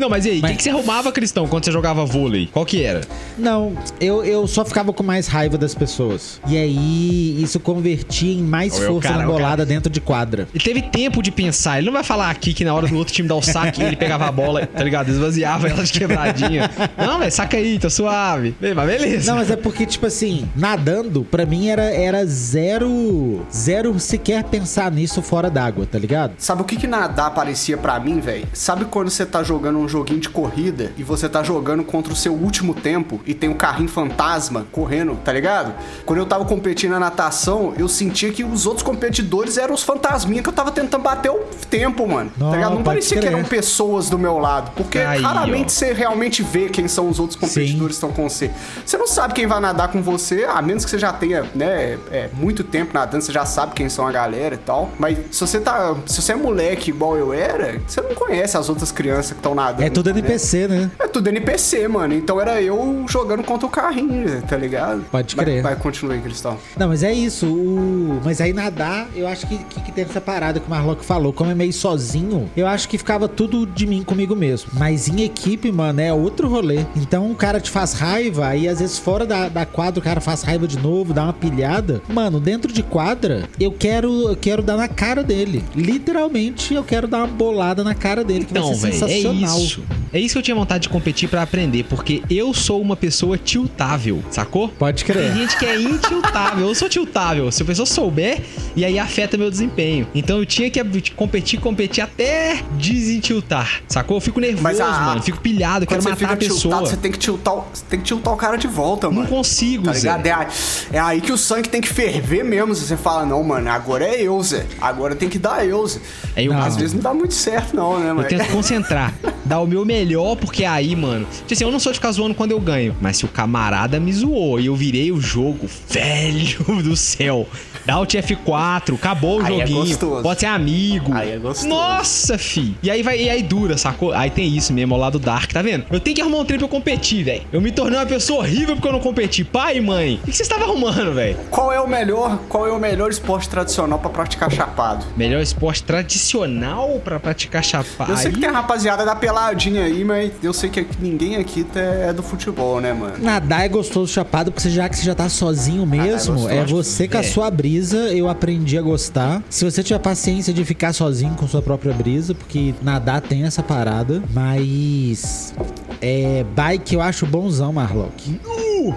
[0.00, 2.48] Não, mas e aí, o Mas- que, que você arrumava, Cristão, quando você jogava vôlei?
[2.50, 3.02] Qual que era?
[3.36, 6.40] Não, eu, eu só ficava com mais raiva das pessoas.
[6.48, 10.48] E aí, isso convertia em mais força cara, na bolada dentro de quadra.
[10.54, 11.76] Ele teve tempo de pensar.
[11.76, 13.94] Ele não vai falar aqui que na hora do outro time dar o saque, ele
[13.94, 15.10] pegava a bola, tá ligado?
[15.10, 16.70] Esvaziava ela de quebradinha.
[16.96, 18.54] Não, velho, saca aí, tá suave.
[18.58, 19.30] Bem, Mas beleza.
[19.30, 23.44] Não, mas é porque, tipo assim, nadando, pra mim era, era zero.
[23.52, 26.32] Zero sequer pensar nisso fora d'água, tá ligado?
[26.38, 28.46] Sabe o que que nadar parecia pra mim, velho?
[28.52, 32.16] Sabe quando você tá jogando um joguinho de corrida e você tá jogando contra o
[32.16, 35.74] seu último tempo e tem um carrinho fantasma correndo, tá ligado?
[36.06, 40.42] Quando eu tava competindo na natação, eu sentia que os outros competidores eram os fantasminhas
[40.42, 42.30] que eu tava tentando bater o tempo, mano.
[42.36, 42.74] Não, tá ligado?
[42.74, 43.36] Não parecia que crer.
[43.36, 44.70] eram pessoas do meu lado.
[44.76, 45.68] Porque Aí, raramente ó.
[45.68, 48.50] você realmente vê quem são os outros competidores que estão com você.
[48.84, 51.98] Você não sabe quem vai nadar com você, a menos que você já tenha, né,
[52.10, 54.90] é, muito tempo nadando, você já sabe quem são a galera e tal.
[54.98, 55.94] Mas se você tá.
[56.06, 59.54] Se você é moleque igual eu era, você não conhece as outras crianças que estão
[59.54, 59.79] nadando.
[59.80, 60.10] É tudo?
[60.10, 60.90] NPC, né?
[60.98, 62.14] É tudo NPC, mano.
[62.14, 65.04] Então era eu jogando contra o carrinho, tá ligado?
[65.10, 65.62] Pode Vai- crer.
[65.62, 66.56] Vai, continua aí, Cristão.
[66.76, 67.46] Não, mas é isso.
[67.46, 68.20] O...
[68.24, 71.32] Mas aí nadar, eu acho que, que, que tem essa parada que o Marlock falou.
[71.32, 74.70] Como é meio sozinho, eu acho que ficava tudo de mim comigo mesmo.
[74.74, 76.84] Mas em equipe, mano, é outro rolê.
[76.96, 80.20] Então o cara te faz raiva, aí às vezes fora da, da quadra o cara
[80.20, 82.02] faz raiva de novo, dá uma pilhada.
[82.08, 85.62] Mano, dentro de quadra, eu quero, eu quero dar na cara dele.
[85.74, 89.22] Literalmente, eu quero dar uma bolada na cara dele, que Então, vai ser velho, é
[89.22, 89.60] sensacional.
[89.70, 89.99] Isso.
[90.12, 93.38] É isso que eu tinha vontade de competir pra aprender, porque eu sou uma pessoa
[93.38, 94.68] tiltável, sacou?
[94.68, 95.32] Pode Tem crer.
[95.34, 96.68] gente que é intiltável.
[96.68, 97.50] Eu sou tiltável.
[97.52, 98.40] Se a pessoa souber,
[98.74, 100.06] e aí afeta meu desempenho.
[100.14, 100.80] Então eu tinha que
[101.12, 103.82] competir, competir até desentiltar.
[103.88, 104.16] Sacou?
[104.16, 105.22] Eu fico nervoso, Mas a- mano.
[105.22, 106.60] Fico pilhado, quero Quando você matar fica a pessoa.
[106.60, 109.28] tiltado, você tem que tiltar, você tem que tiltar o cara de volta, Não mano.
[109.28, 109.98] consigo, Tá Zé.
[110.12, 110.26] ligado?
[110.26, 110.46] É aí,
[110.92, 112.74] é aí que o sangue tem que ferver mesmo.
[112.74, 114.66] Você fala, não, mano, agora é eu, Zé.
[114.80, 116.00] Agora tem que dar eu, Zé.
[116.36, 118.28] Aí eu- Às vezes não dá muito certo, não, né, Eu mano?
[118.28, 119.99] tento concentrar, dar o meu melhor,
[120.40, 121.26] porque aí, mano.
[121.30, 122.96] Tipo assim, eu não sou de ficar zoando quando eu ganho.
[123.00, 127.46] Mas se o camarada me zoou e eu virei o jogo, velho do céu.
[127.88, 129.86] O F4, acabou o Aí é joguinho.
[129.86, 130.22] gostoso.
[130.22, 131.12] pode ser amigo.
[131.12, 131.68] Aí é gostoso.
[131.68, 132.76] Nossa, fi.
[132.82, 134.12] E aí vai, e aí dura, sacou?
[134.12, 135.84] Aí tem isso mesmo, ao lado Dark, tá vendo?
[135.90, 137.42] Eu tenho que arrumar um trem pra eu competir, velho.
[137.52, 139.42] Eu me tornei uma pessoa horrível porque eu não competi.
[139.42, 141.36] Pai e mãe, o que você estava arrumando, velho?
[141.50, 145.04] Qual é o melhor, qual é o melhor esporte tradicional pra praticar chapado?
[145.16, 148.12] Melhor esporte tradicional pra praticar chapado.
[148.12, 151.64] Eu sei que tem a rapaziada da peladinha aí, mas eu sei que ninguém aqui
[151.64, 153.14] tá- é do futebol, né, mano?
[153.18, 156.48] Nadar é gostoso chapado, porque você- já que você já tá sozinho mesmo, gostoso.
[156.48, 157.22] é você com a É.
[157.24, 159.42] sua brisa, eu aprendi a gostar.
[159.50, 163.62] Se você tiver paciência de ficar sozinho com sua própria brisa, porque nadar tem essa
[163.62, 165.54] parada, mas
[166.00, 168.40] é bike eu acho bonzão, Marlock.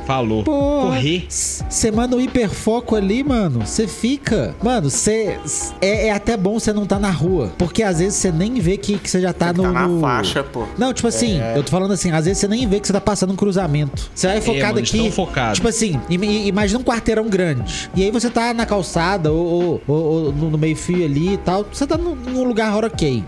[0.07, 0.43] Falou.
[0.45, 1.25] Pô, Correr.
[1.29, 3.65] Você manda um hiperfoco ali, mano.
[3.65, 4.55] Você fica.
[4.63, 5.37] Mano, você.
[5.81, 7.51] É, é até bom você não tá na rua.
[7.57, 9.63] Porque às vezes você nem vê que que você já tá que no.
[9.63, 10.63] tá na no- faixa, pô.
[10.77, 13.01] Não, tipo assim, eu tô falando assim, às vezes você nem vê que você tá
[13.01, 14.09] passando um cruzamento.
[14.15, 15.11] Você vai focado É, mano, aqui.
[15.11, 15.55] focado.
[15.55, 17.89] Tipo assim, im- im- imagina um quarteirão grande.
[17.93, 21.65] E aí você tá na calçada ou, ou- ou- ou no, meio-fio ali e tal.
[21.71, 23.21] Você tá num, num lugar ok.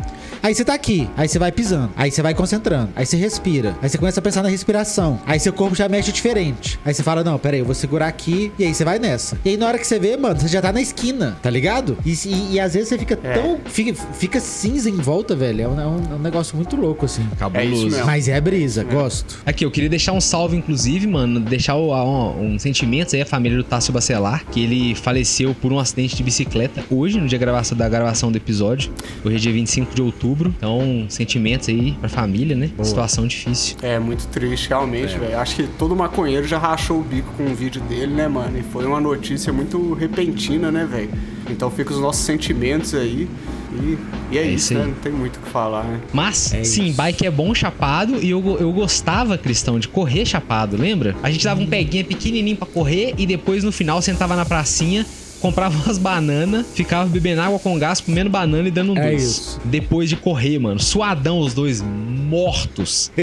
[0.46, 3.76] Aí você tá aqui, aí você vai pisando, aí você vai concentrando, aí você respira,
[3.82, 6.80] aí você começa a pensar na respiração, aí seu corpo já mexe diferente.
[6.86, 9.40] Aí você fala, não, peraí, eu vou segurar aqui, e aí você vai nessa.
[9.44, 11.98] E aí na hora que você vê, mano, você já tá na esquina, tá ligado?
[12.06, 13.34] E, e- e às vezes você fica É.
[13.34, 13.58] tão.
[13.66, 15.64] Fica, fica cinza em volta, velho.
[15.64, 17.28] É um, é um- é um negócio muito louco, assim.
[17.40, 17.96] Cabuloso.
[17.98, 18.04] É.
[18.04, 19.40] Mas é brisa, gosto.
[19.48, 23.26] Aqui, eu queria deixar um salve, inclusive, mano, deixar o- um, um sentimento aí à
[23.26, 27.40] família do Tássio Bacelar, que ele faleceu por um acidente de bicicleta hoje, no dia
[27.40, 28.94] da gravação do episódio.
[29.24, 30.35] Hoje é dia 25 de outubro.
[30.58, 32.70] Então, sentimentos aí pra família, né?
[32.82, 33.78] Situação difícil.
[33.82, 35.38] É muito triste, realmente, velho.
[35.40, 38.58] Acho que todo maconheiro já rachou o bico com o vídeo dele, né, mano?
[38.58, 41.10] E foi uma notícia muito repentina, né, velho?
[41.50, 43.28] Então fica os nossos sentimentos aí.
[43.74, 43.98] E,
[44.32, 44.80] e é, É isso, aí.
[44.80, 44.86] né?
[44.88, 46.00] Não tem muito o que falar, né?
[46.14, 46.98] Mas, É sim, isso.
[46.98, 51.16] bike é bom chapado e eu, eu gostava, Cristão, de correr chapado, lembra?
[51.22, 55.06] A gente dava um peguinha pequenininho pra correr e depois no final sentava na pracinha,
[55.42, 59.24] comprava umas bananas, ficava bebendo água com gás, comendo banana e dando um É doce.
[59.26, 59.62] isso.
[59.66, 60.80] Depois de correr, mano.
[60.80, 63.12] Suadão os dois, mortos.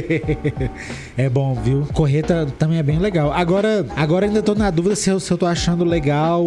[1.16, 1.87] É bom, viu?
[1.92, 3.33] Correr tá- também é bem legal.
[3.33, 6.42] Agora, agora ainda tô na dúvida se eu, se eu tô achando legal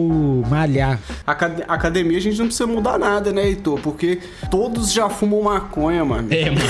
[0.49, 0.99] malhar.
[1.25, 3.79] Acad- academia a gente não precisa mudar nada, né, Heitor?
[3.81, 6.27] Porque todos já fumam maconha, mano.
[6.33, 6.61] É, mano.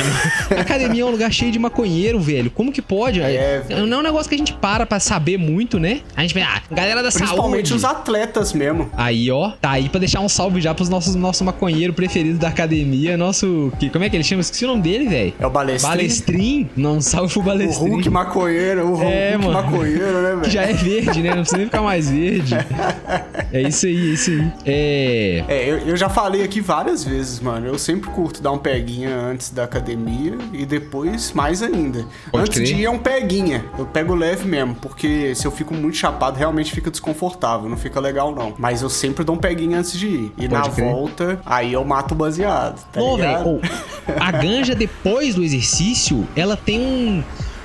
[0.57, 2.51] A academia é um lugar cheio de maconheiro, velho.
[2.51, 3.21] Como que pode?
[3.21, 3.87] É, velho.
[3.87, 6.01] não é um negócio que a gente para pra saber muito, né?
[6.17, 7.85] A gente pensa, ah, galera da Principalmente saúde.
[7.85, 8.84] os atletas mesmo.
[8.93, 12.47] Aí, ó, tá aí pra deixar um salve já pros nossos nosso maconheiro preferido da
[12.49, 13.71] academia, nosso.
[13.79, 14.41] Que, como é que ele chama?
[14.41, 15.33] Esqueci o nome dele, velho.
[15.39, 15.89] É o Balestrin.
[15.89, 16.69] Balestrin?
[16.75, 17.89] Não, salve pro O Balestrin.
[17.89, 19.53] Hulk maconheiro, o Hulk É, mano.
[19.53, 20.49] maconheiro, né, velho?
[20.49, 21.29] já é verde, né?
[21.29, 22.55] Não precisa nem ficar mais verde.
[23.51, 24.51] É isso aí, é isso aí.
[24.65, 25.43] É.
[25.47, 27.67] É, eu, eu já falei aqui várias vezes, mano.
[27.67, 32.05] Eu sempre curto dar um peguinha antes da academia e depois mais ainda.
[32.31, 32.67] Pode antes crer.
[32.67, 33.63] de ir é um peguinha.
[33.77, 37.69] Eu pego leve mesmo, porque se eu fico muito chapado, realmente fica desconfortável.
[37.69, 38.53] Não fica legal, não.
[38.57, 40.33] Mas eu sempre dou um peguinha antes de ir.
[40.37, 40.91] E Pode na crer.
[40.91, 42.83] volta, aí eu mato o baseado.
[42.91, 43.43] Tá Ô, ligado?
[43.43, 43.61] velho,
[44.19, 47.23] a ganja depois do exercício, ela tem um,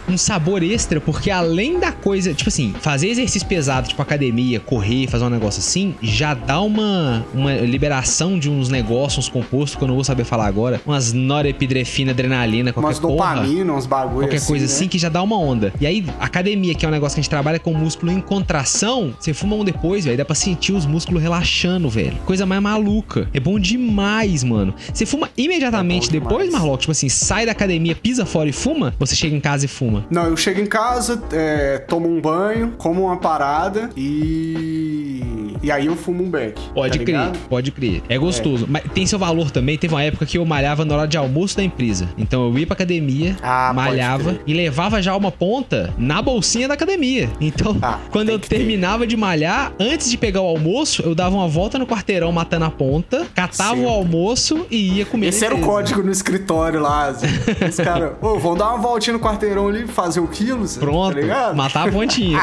[0.09, 5.07] um sabor extra, porque além da coisa, tipo assim, fazer exercício pesado, tipo academia, correr,
[5.07, 9.83] fazer um negócio assim, já dá uma, uma liberação de uns negócios, uns compostos que
[9.85, 13.35] eu não vou saber falar agora, umas norepinefrina, adrenalina, qualquer Umas porra.
[13.37, 14.73] dopamina, uns bagulho Qualquer assim, coisa né?
[14.73, 15.73] assim que já dá uma onda.
[15.81, 19.15] E aí, academia, que é um negócio que a gente trabalha com músculo em contração,
[19.19, 22.17] você fuma um depois, velho, dá pra sentir os músculos relaxando, velho.
[22.27, 23.29] Coisa mais maluca.
[23.33, 24.75] É bom demais, mano.
[24.93, 26.51] Você fuma imediatamente É depois.
[26.53, 26.81] Marlock?
[26.81, 28.95] Tipo assim, sai da academia, pisa fora e fuma?
[28.99, 30.00] Você chega em casa e fuma?
[30.11, 35.31] Não, eu chego em casa, é, tomo um banho, como uma parada e.
[35.63, 36.59] E aí eu fumo um beck.
[36.73, 37.39] Pode tá crer, ligado?
[37.49, 38.03] pode crer.
[38.09, 38.67] É gostoso.
[38.67, 39.77] Mas tem seu valor também.
[39.77, 42.09] Teve uma época que eu malhava na hora de almoço da empresa.
[42.17, 46.73] Então eu ia pra academia, Ah, malhava e levava já uma ponta na bolsinha da
[46.75, 47.29] academia.
[47.39, 48.57] Então, Ah, quando eu que ter.
[48.57, 52.65] terminava de malhar, antes de pegar o almoço, eu dava uma volta no quarteirão matando
[52.65, 53.85] a ponta, catava Sempre.
[53.85, 55.27] o almoço e ia comer.
[55.29, 57.09] Esse era o código no escritório lá.
[57.09, 57.27] assim.
[57.69, 61.17] Os caras, ô, vão dar uma voltinha no quarteirão ali, fazer o quilo, Zé, Pronto,
[61.27, 62.41] tá matar a pontinha.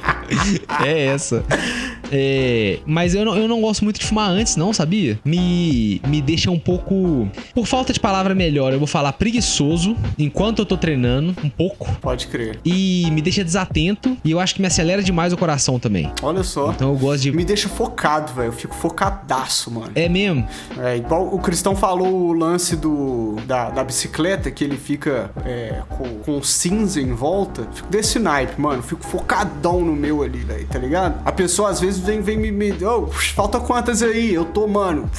[0.84, 1.44] é essa.
[2.12, 5.18] É, mas eu não, eu não gosto muito de fumar antes, não, sabia?
[5.24, 7.28] Me, me deixa um pouco.
[7.54, 11.90] Por falta de palavra melhor, eu vou falar preguiçoso enquanto eu tô treinando, um pouco.
[12.00, 12.60] Pode crer.
[12.64, 14.16] E me deixa desatento.
[14.24, 16.12] E eu acho que me acelera demais o coração também.
[16.22, 16.70] Olha só.
[16.70, 17.32] Então eu gosto de.
[17.32, 18.48] Me deixa focado, velho.
[18.48, 19.92] Eu fico focadaço, mano.
[19.94, 20.46] É mesmo?
[20.78, 25.80] É, igual o Cristão falou o lance do, da, da bicicleta, que ele fica é,
[25.88, 27.66] com, com cinza em volta.
[27.72, 28.82] Fico desse naipe, mano.
[28.82, 31.22] Fico focadão no meu ali, velho, tá ligado?
[31.24, 32.50] A pessoa às vezes vem, vem me.
[32.50, 34.34] me oh, falta quantas aí?
[34.34, 35.10] Eu tô, mano.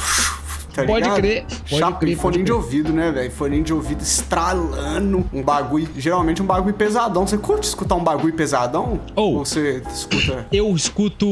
[0.74, 1.18] Tá Pode ligado?
[1.18, 3.32] crer, pode Chapa, crer, e foninho de ouvido, né, velho?
[3.32, 5.24] Foninho de ouvido estralando.
[5.34, 7.26] Um bagulho, geralmente um bagulho pesadão.
[7.28, 9.00] Você curte escutar um bagulho pesadão?
[9.16, 10.46] Ou- Ou você escuta.
[10.52, 11.28] Eu escuto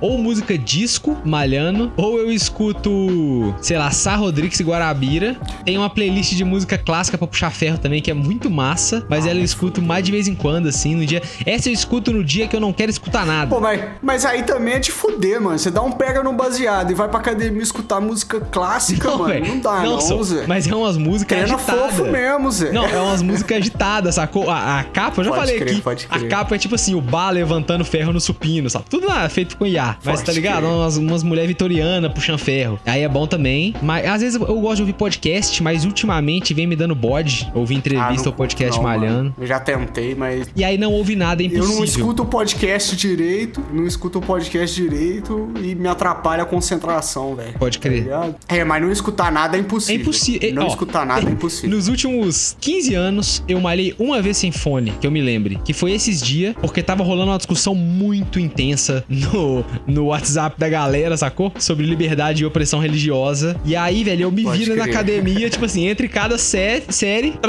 [0.00, 5.36] ou música disco, malhando, ou eu escuto, sei lá, Sá Rodrigues e Guarabira.
[5.64, 9.26] Tem uma playlist de música clássica pra puxar ferro também, que é muito massa, mas
[9.26, 11.22] ela eu escuto mais de vez em quando, assim, no dia.
[11.44, 13.50] Essa eu escuto no dia que eu não quero escutar nada.
[13.54, 15.58] Pô, mas, mas aí também é de fuder, mano.
[15.58, 19.24] Você dá um pega no baseado e vai pra academia escutar música clássica, mano.
[19.26, 19.46] velho.
[19.46, 20.44] Não dá, não, só- Zé.
[20.46, 21.94] Mas é umas músicas Treina agitadas.
[21.96, 22.72] fofo mesmo, Zé.
[22.72, 24.50] Não, é umas músicas agitadas, sacou?
[24.50, 25.80] A, a capa, eu já Pode falei crer, aqui.
[25.82, 26.30] pode A crer.
[26.30, 28.84] capa é tipo assim, o bar levantando ferro no supino, sabe?
[28.88, 29.96] Tudo lá feito com IA.
[30.04, 30.62] Mas Pode tá ligado?
[30.62, 30.70] crer.
[30.70, 32.78] Umas, umas mulheres vitorianas puxando ferro.
[32.86, 33.74] Aí é bom também.
[33.82, 37.50] Mas às vezes eu gosto de ouvir podcast, mas ultimamente vem me dando bode.
[37.54, 39.34] Ouvir Ah, entrevista não ou podcast não, malhando.
[39.38, 40.48] Eu já tentei, mas.
[40.54, 41.76] E aí não ouve nada, é Eu impossível.
[41.76, 47.34] não escuto o podcast direito, não escuto o podcast direito e me atrapalha a concentração,
[47.34, 47.54] velho.
[47.58, 48.08] Pode crer.
[48.08, 48.28] Tá?
[48.48, 50.00] É, mas não escutar nada é É impossível.
[50.02, 50.54] impossível.
[50.54, 51.76] Não Ó, escutar nada é impossível.
[51.76, 55.58] Nos últimos 15 anos, eu malhei uma vez sem fone, que eu me lembre.
[55.64, 60.68] Que foi esses dias, porque tava rolando uma discussão muito intensa no, no WhatsApp da
[60.68, 61.52] galera, sacou?
[61.58, 63.56] Sobre liberdade e opressão religiosa.
[63.64, 67.34] E aí, velho, eu me Pode viro na academia, tipo assim, entre cada sé série,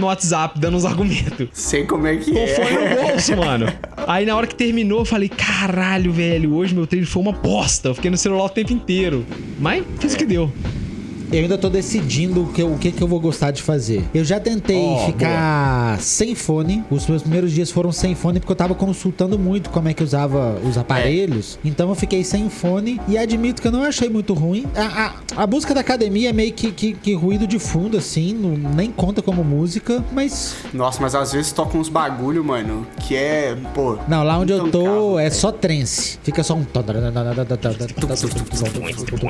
[0.00, 1.48] no WhatsApp, dando uns argumentos.
[1.52, 2.46] Sei como é que Com é.
[2.48, 3.66] fone no bolso, mano.
[4.06, 7.88] Aí na hora que terminou, eu falei, caralho, velho, hoje meu treino foi uma bosta.
[7.88, 9.24] Eu fiquei no celular o tempo inteiro.
[9.58, 10.41] Mas fiz o que deu.
[10.42, 10.91] you.
[11.32, 14.04] Eu ainda tô decidindo o que, o que, que eu vou gostar de fazer.
[14.12, 16.84] Eu já tentei Ó, ficar sem fone.
[16.90, 20.04] Os meus primeiros dias foram sem fone porque eu tava consultando muito como é que
[20.04, 21.58] usava os aparelhos.
[21.64, 24.66] Então eu fiquei sem fone e admito que eu não achei muito ruim.
[24.76, 28.34] A, a, a música da academia é meio que, que, que ruído de fundo, assim,
[28.34, 30.54] não, nem conta como música, mas.
[30.74, 33.96] Nossa, mas às vezes toca uns bagulho, mano, que é, pô.
[34.06, 36.18] Não, lá onde eu tô intancável, é só trance.
[36.22, 36.66] Fica só um.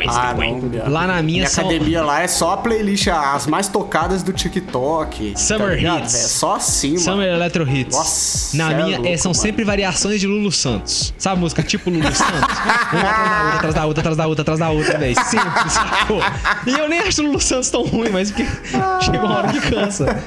[0.08, 0.90] Ah, não.
[0.92, 4.32] Lá na minha Minha são- academia lá é só a playlist, as mais tocadas do
[4.32, 5.34] TikTok.
[5.36, 6.14] Summer tá Hits.
[6.14, 7.36] É só assim, Summer mano.
[7.38, 7.96] Electro Hits.
[7.96, 9.42] Nossa, Na é minha, louco, é, são mano.
[9.42, 11.12] sempre variações de Lulu Santos.
[11.18, 12.58] Sabe música tipo Lulu Santos?
[12.92, 15.16] Uma atrás da outra, atrás da outra, atrás da outra, atrás da outra, velho.
[15.24, 16.20] Sempre, sacou?
[16.66, 18.46] E eu nem acho Lulu Santos tão ruim, mas porque
[19.04, 20.22] chega uma hora que cansa.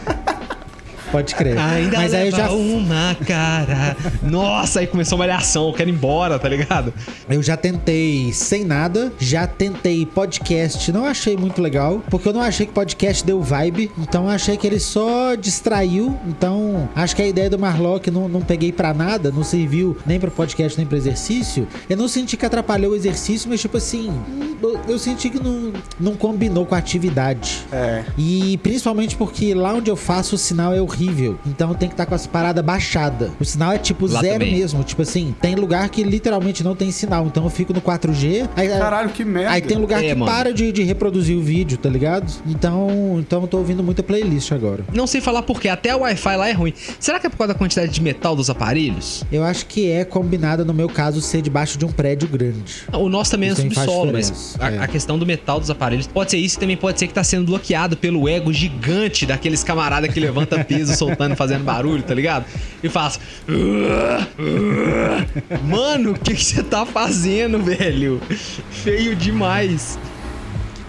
[1.16, 1.58] Pode crer.
[1.58, 3.96] Ainda mas aí eu já uma cara.
[4.22, 6.94] Nossa, aí começou a malhação, eu quero ir embora, tá ligado?
[7.30, 12.42] Eu já tentei sem nada, já tentei podcast, não achei muito legal, porque eu não
[12.42, 17.22] achei que podcast deu vibe, então eu achei que ele só distraiu, então acho que
[17.22, 20.86] a ideia do Marlock não, não peguei pra nada, não serviu nem pro podcast nem
[20.86, 21.66] pro exercício.
[21.90, 24.12] Eu não senti que atrapalhou o exercício, mas tipo assim,
[24.62, 27.66] eu, eu senti que não, não combinou com a atividade.
[27.72, 28.04] É.
[28.18, 31.05] E principalmente porque lá onde eu faço o sinal é horrível.
[31.46, 33.32] Então tem que estar com as paradas baixadas.
[33.40, 34.54] O sinal é tipo Lá zero também.
[34.56, 34.84] mesmo.
[34.84, 37.26] Tipo assim, tem lugar que literalmente não tem sinal.
[37.28, 38.48] Então eu fico no 4G.
[38.56, 39.52] Aí, Caralho, que merda.
[39.52, 40.32] aí tem lugar É, que mano.
[40.32, 42.32] para de, de reproduzir o vídeo, tá ligado?
[42.46, 44.84] Então, então eu tô ouvindo muita playlist agora.
[44.94, 46.74] Não sei falar porquê, até o Wi-Fi lá é ruim.
[47.00, 49.24] Será que é por causa da quantidade de metal dos aparelhos?
[49.32, 52.84] Eu acho que é combinado, no meu caso, ser debaixo de um prédio grande.
[52.94, 54.80] O nosso também é Isso faz subsolo, mas a, é.
[54.80, 57.24] a questão do metal dos aparelhos pode ser isso e também pode ser que tá
[57.24, 62.46] sendo bloqueado pelo ego gigante daqueles camarada que levanta peso soltando, fazendo barulho, tá ligado?
[62.84, 63.20] E faz.
[65.64, 68.22] Mano, o que que você tá fazendo, velho?
[68.70, 69.98] Feio demais.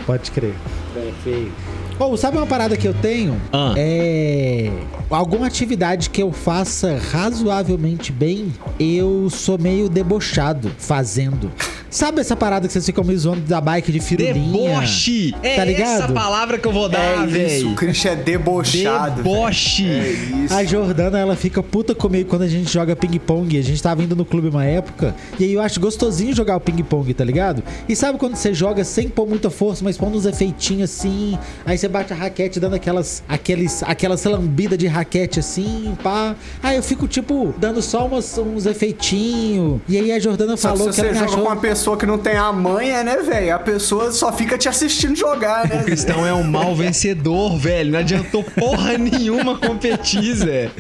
[0.05, 0.55] Pode crer.
[0.97, 1.53] É feio.
[1.99, 3.41] Ou sabe uma parada que eu tenho?
[3.53, 3.73] Ah.
[3.77, 4.71] É.
[5.09, 11.51] Alguma atividade que eu faça razoavelmente bem, eu sou meio debochado fazendo.
[11.89, 14.35] Sabe essa parada que vocês ficam me zoando da bike de firulinha?
[14.81, 15.35] Deboche!
[15.43, 16.13] É Tá essa ligado?
[16.13, 17.71] palavra que eu vou dar, É isso, velho.
[17.71, 19.23] o Christian é debochado.
[19.23, 19.89] Deboche!
[19.89, 20.11] É
[20.45, 20.53] isso.
[20.55, 23.57] A Jordana, ela fica puta comigo quando a gente joga ping-pong.
[23.57, 25.15] A gente tava indo no clube uma época.
[25.39, 27.63] E aí eu acho gostosinho jogar o ping-pong, tá ligado?
[27.89, 31.39] E sabe quando você joga sem pôr muita força, mas pondo uns efeitinhos assim.
[31.65, 36.35] Aí você bate a raquete dando aquelas, aqueles, aquelas lambidas de raquete assim, pá.
[36.63, 39.81] Aí eu fico, tipo, dando só umas, uns efeitinhos.
[39.89, 41.43] E aí a Jordana Só que falou se que você ela me joga achou.
[41.45, 43.55] com uma pessoa que não tem a manha, né, velho?
[43.55, 45.81] A pessoa só fica te assistindo jogar, né?
[45.81, 47.93] O Cristão é um mau vencedor, velho.
[47.93, 50.71] Não adiantou porra nenhuma competir, Zé.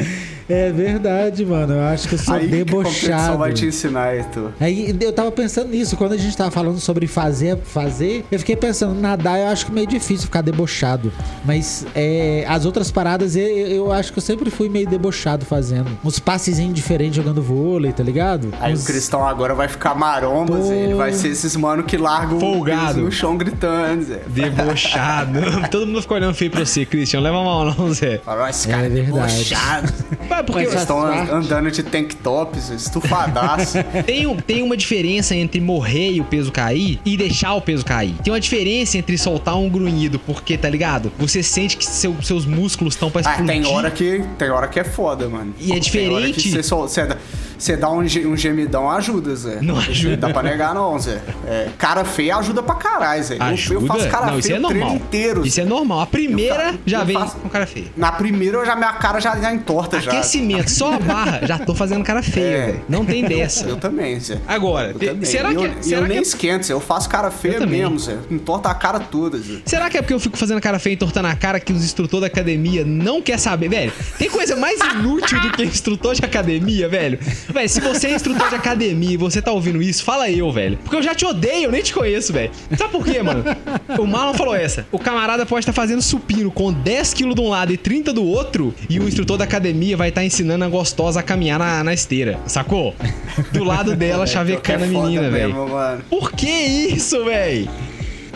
[0.48, 1.74] É verdade, mano.
[1.74, 3.38] Eu acho que eu sou Aí que a debochado.
[3.38, 4.50] vai te ensinar, Heitor.
[4.60, 8.54] Aí eu tava pensando nisso, quando a gente tava falando sobre fazer, fazer, eu fiquei
[8.56, 11.12] pensando, nadar eu acho que meio difícil ficar debochado.
[11.44, 15.90] Mas é, as outras paradas eu, eu acho que eu sempre fui meio debochado fazendo.
[16.04, 18.52] Uns passezinhos diferentes jogando vôlei, tá ligado?
[18.60, 20.62] Aí Uns- o Cristão agora vai ficar maromba, Pô.
[20.62, 20.76] Zé.
[20.76, 23.00] Ele vai ser esses mano que largam o Folgado.
[23.00, 24.20] no chão gritando, Zé.
[24.28, 25.40] Debochado.
[25.70, 27.20] Todo mundo ficou olhando feio pra você, Christian.
[27.20, 28.20] Leva mal não, Zé.
[28.48, 29.32] Esse É cara é verdade.
[29.34, 29.92] debochado.
[30.44, 31.30] Porque Eles estão parte.
[31.30, 33.78] andando de tank tops, estufadaço.
[34.06, 38.14] tem, tem uma diferença entre morrer e o peso cair e deixar o peso cair.
[38.22, 41.12] Tem uma diferença entre soltar um grunhido, porque, tá ligado?
[41.18, 43.62] Você sente que seu- seus músculos estão pra Ah, explodir.
[43.62, 45.54] tem hora que tem hora que é foda, mano.
[45.58, 46.50] E é Tem hora que diferente.
[46.50, 47.06] Você só- você
[47.58, 49.58] você dá um, um gemidão, ajuda, Zé.
[49.60, 50.16] Não ajuda.
[50.16, 51.20] Dá pra negar, não, Zé.
[51.46, 53.36] É, cara feia ajuda pra caralho, Zé.
[53.36, 53.74] Eu- Ajuda?
[53.80, 55.46] Eu, faço cara não, feia é o treino inteiro.
[55.46, 56.00] Isso é normal.
[56.00, 57.86] A primeira Eu já eu vem faço- com cara feia.
[57.96, 60.10] Na primeira, eu já, minha cara já, já entorta já.
[60.12, 62.66] Aquecimento, só a barra, já tô fazendo cara feia, É.
[62.66, 62.82] velho.
[62.88, 63.66] Não tem dessa.
[63.66, 64.38] Eu também, Zé.
[64.46, 65.24] Agora, Eu te- também.
[65.24, 66.72] será que, eu, e será eu que nem é- esquento, Zé.
[66.72, 68.16] Eu faço cara feia Eu mesmo, Zé.
[68.30, 69.56] Entorta a cara toda, Zé.
[69.64, 71.84] Será que é porque eu fico fazendo cara feia e entortando a cara que os
[71.84, 73.68] instrutores da academia não quer saber?
[73.68, 77.18] Velho, tem coisa mais inútil do que instrutor de academia, velho?
[77.52, 80.78] Velho, se você é instrutor de academia e você tá ouvindo isso, fala eu, velho.
[80.78, 82.50] Porque eu já te odeio, eu nem te conheço, velho.
[82.76, 83.44] Sabe por quê, mano?
[83.98, 84.86] O Marlon falou essa.
[84.90, 88.24] O camarada pode estar fazendo supino com 10 quilos de um lado e 30 do
[88.24, 91.94] outro e o instrutor da academia vai estar ensinando a gostosa a caminhar na, na
[91.94, 92.94] esteira, sacou?
[93.52, 95.54] Do lado dela, chavecando a É menina, velho.
[96.08, 97.68] Por que isso, velho?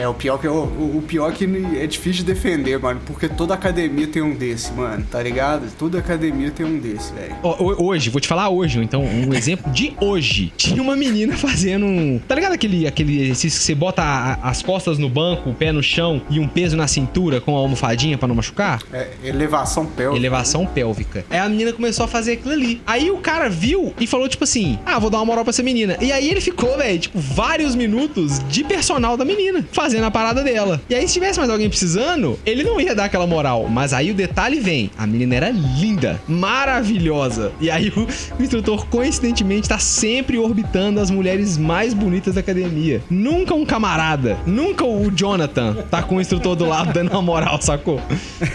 [0.00, 1.44] É, o pior que eu, o, o pior que
[1.78, 5.70] é difícil de defender, mano, porque toda academia tem um desse, mano, tá ligado?
[5.78, 7.36] Toda academia tem um desse, velho.
[7.42, 10.52] Hoje, vou te falar hoje, então, um exemplo de hoje.
[10.56, 12.18] Tinha uma menina fazendo um.
[12.26, 15.70] Tá ligado aquele, aquele exercício que você bota a- as costas no banco, o pé
[15.70, 18.80] no chão e um peso na cintura com a almofadinha pra não machucar?
[18.92, 20.16] É, elevação pélvica.
[20.16, 21.24] Elevação pélvica.
[21.28, 22.80] Aí a menina começou a fazer aquilo ali.
[22.86, 25.62] Aí o cara viu e falou, tipo assim: Ah, vou dar uma moral pra essa
[25.62, 25.98] menina.
[26.00, 30.42] E aí ele ficou, velho, tipo, vários minutos de personal da menina, fazendo a parada
[30.42, 30.80] dela.
[30.88, 33.68] E aí, se tivesse mais alguém precisando, ele não ia dar aquela moral.
[33.68, 37.52] Mas aí o detalhe vem: a menina era linda, maravilhosa.
[37.60, 38.06] E aí o,
[38.38, 43.02] o instrutor, coincidentemente, tá sempre orbitando as mulheres mais bonitas da academia.
[43.10, 47.60] Nunca um camarada, nunca o Jonathan tá com o instrutor do lado dando uma moral,
[47.60, 48.00] sacou?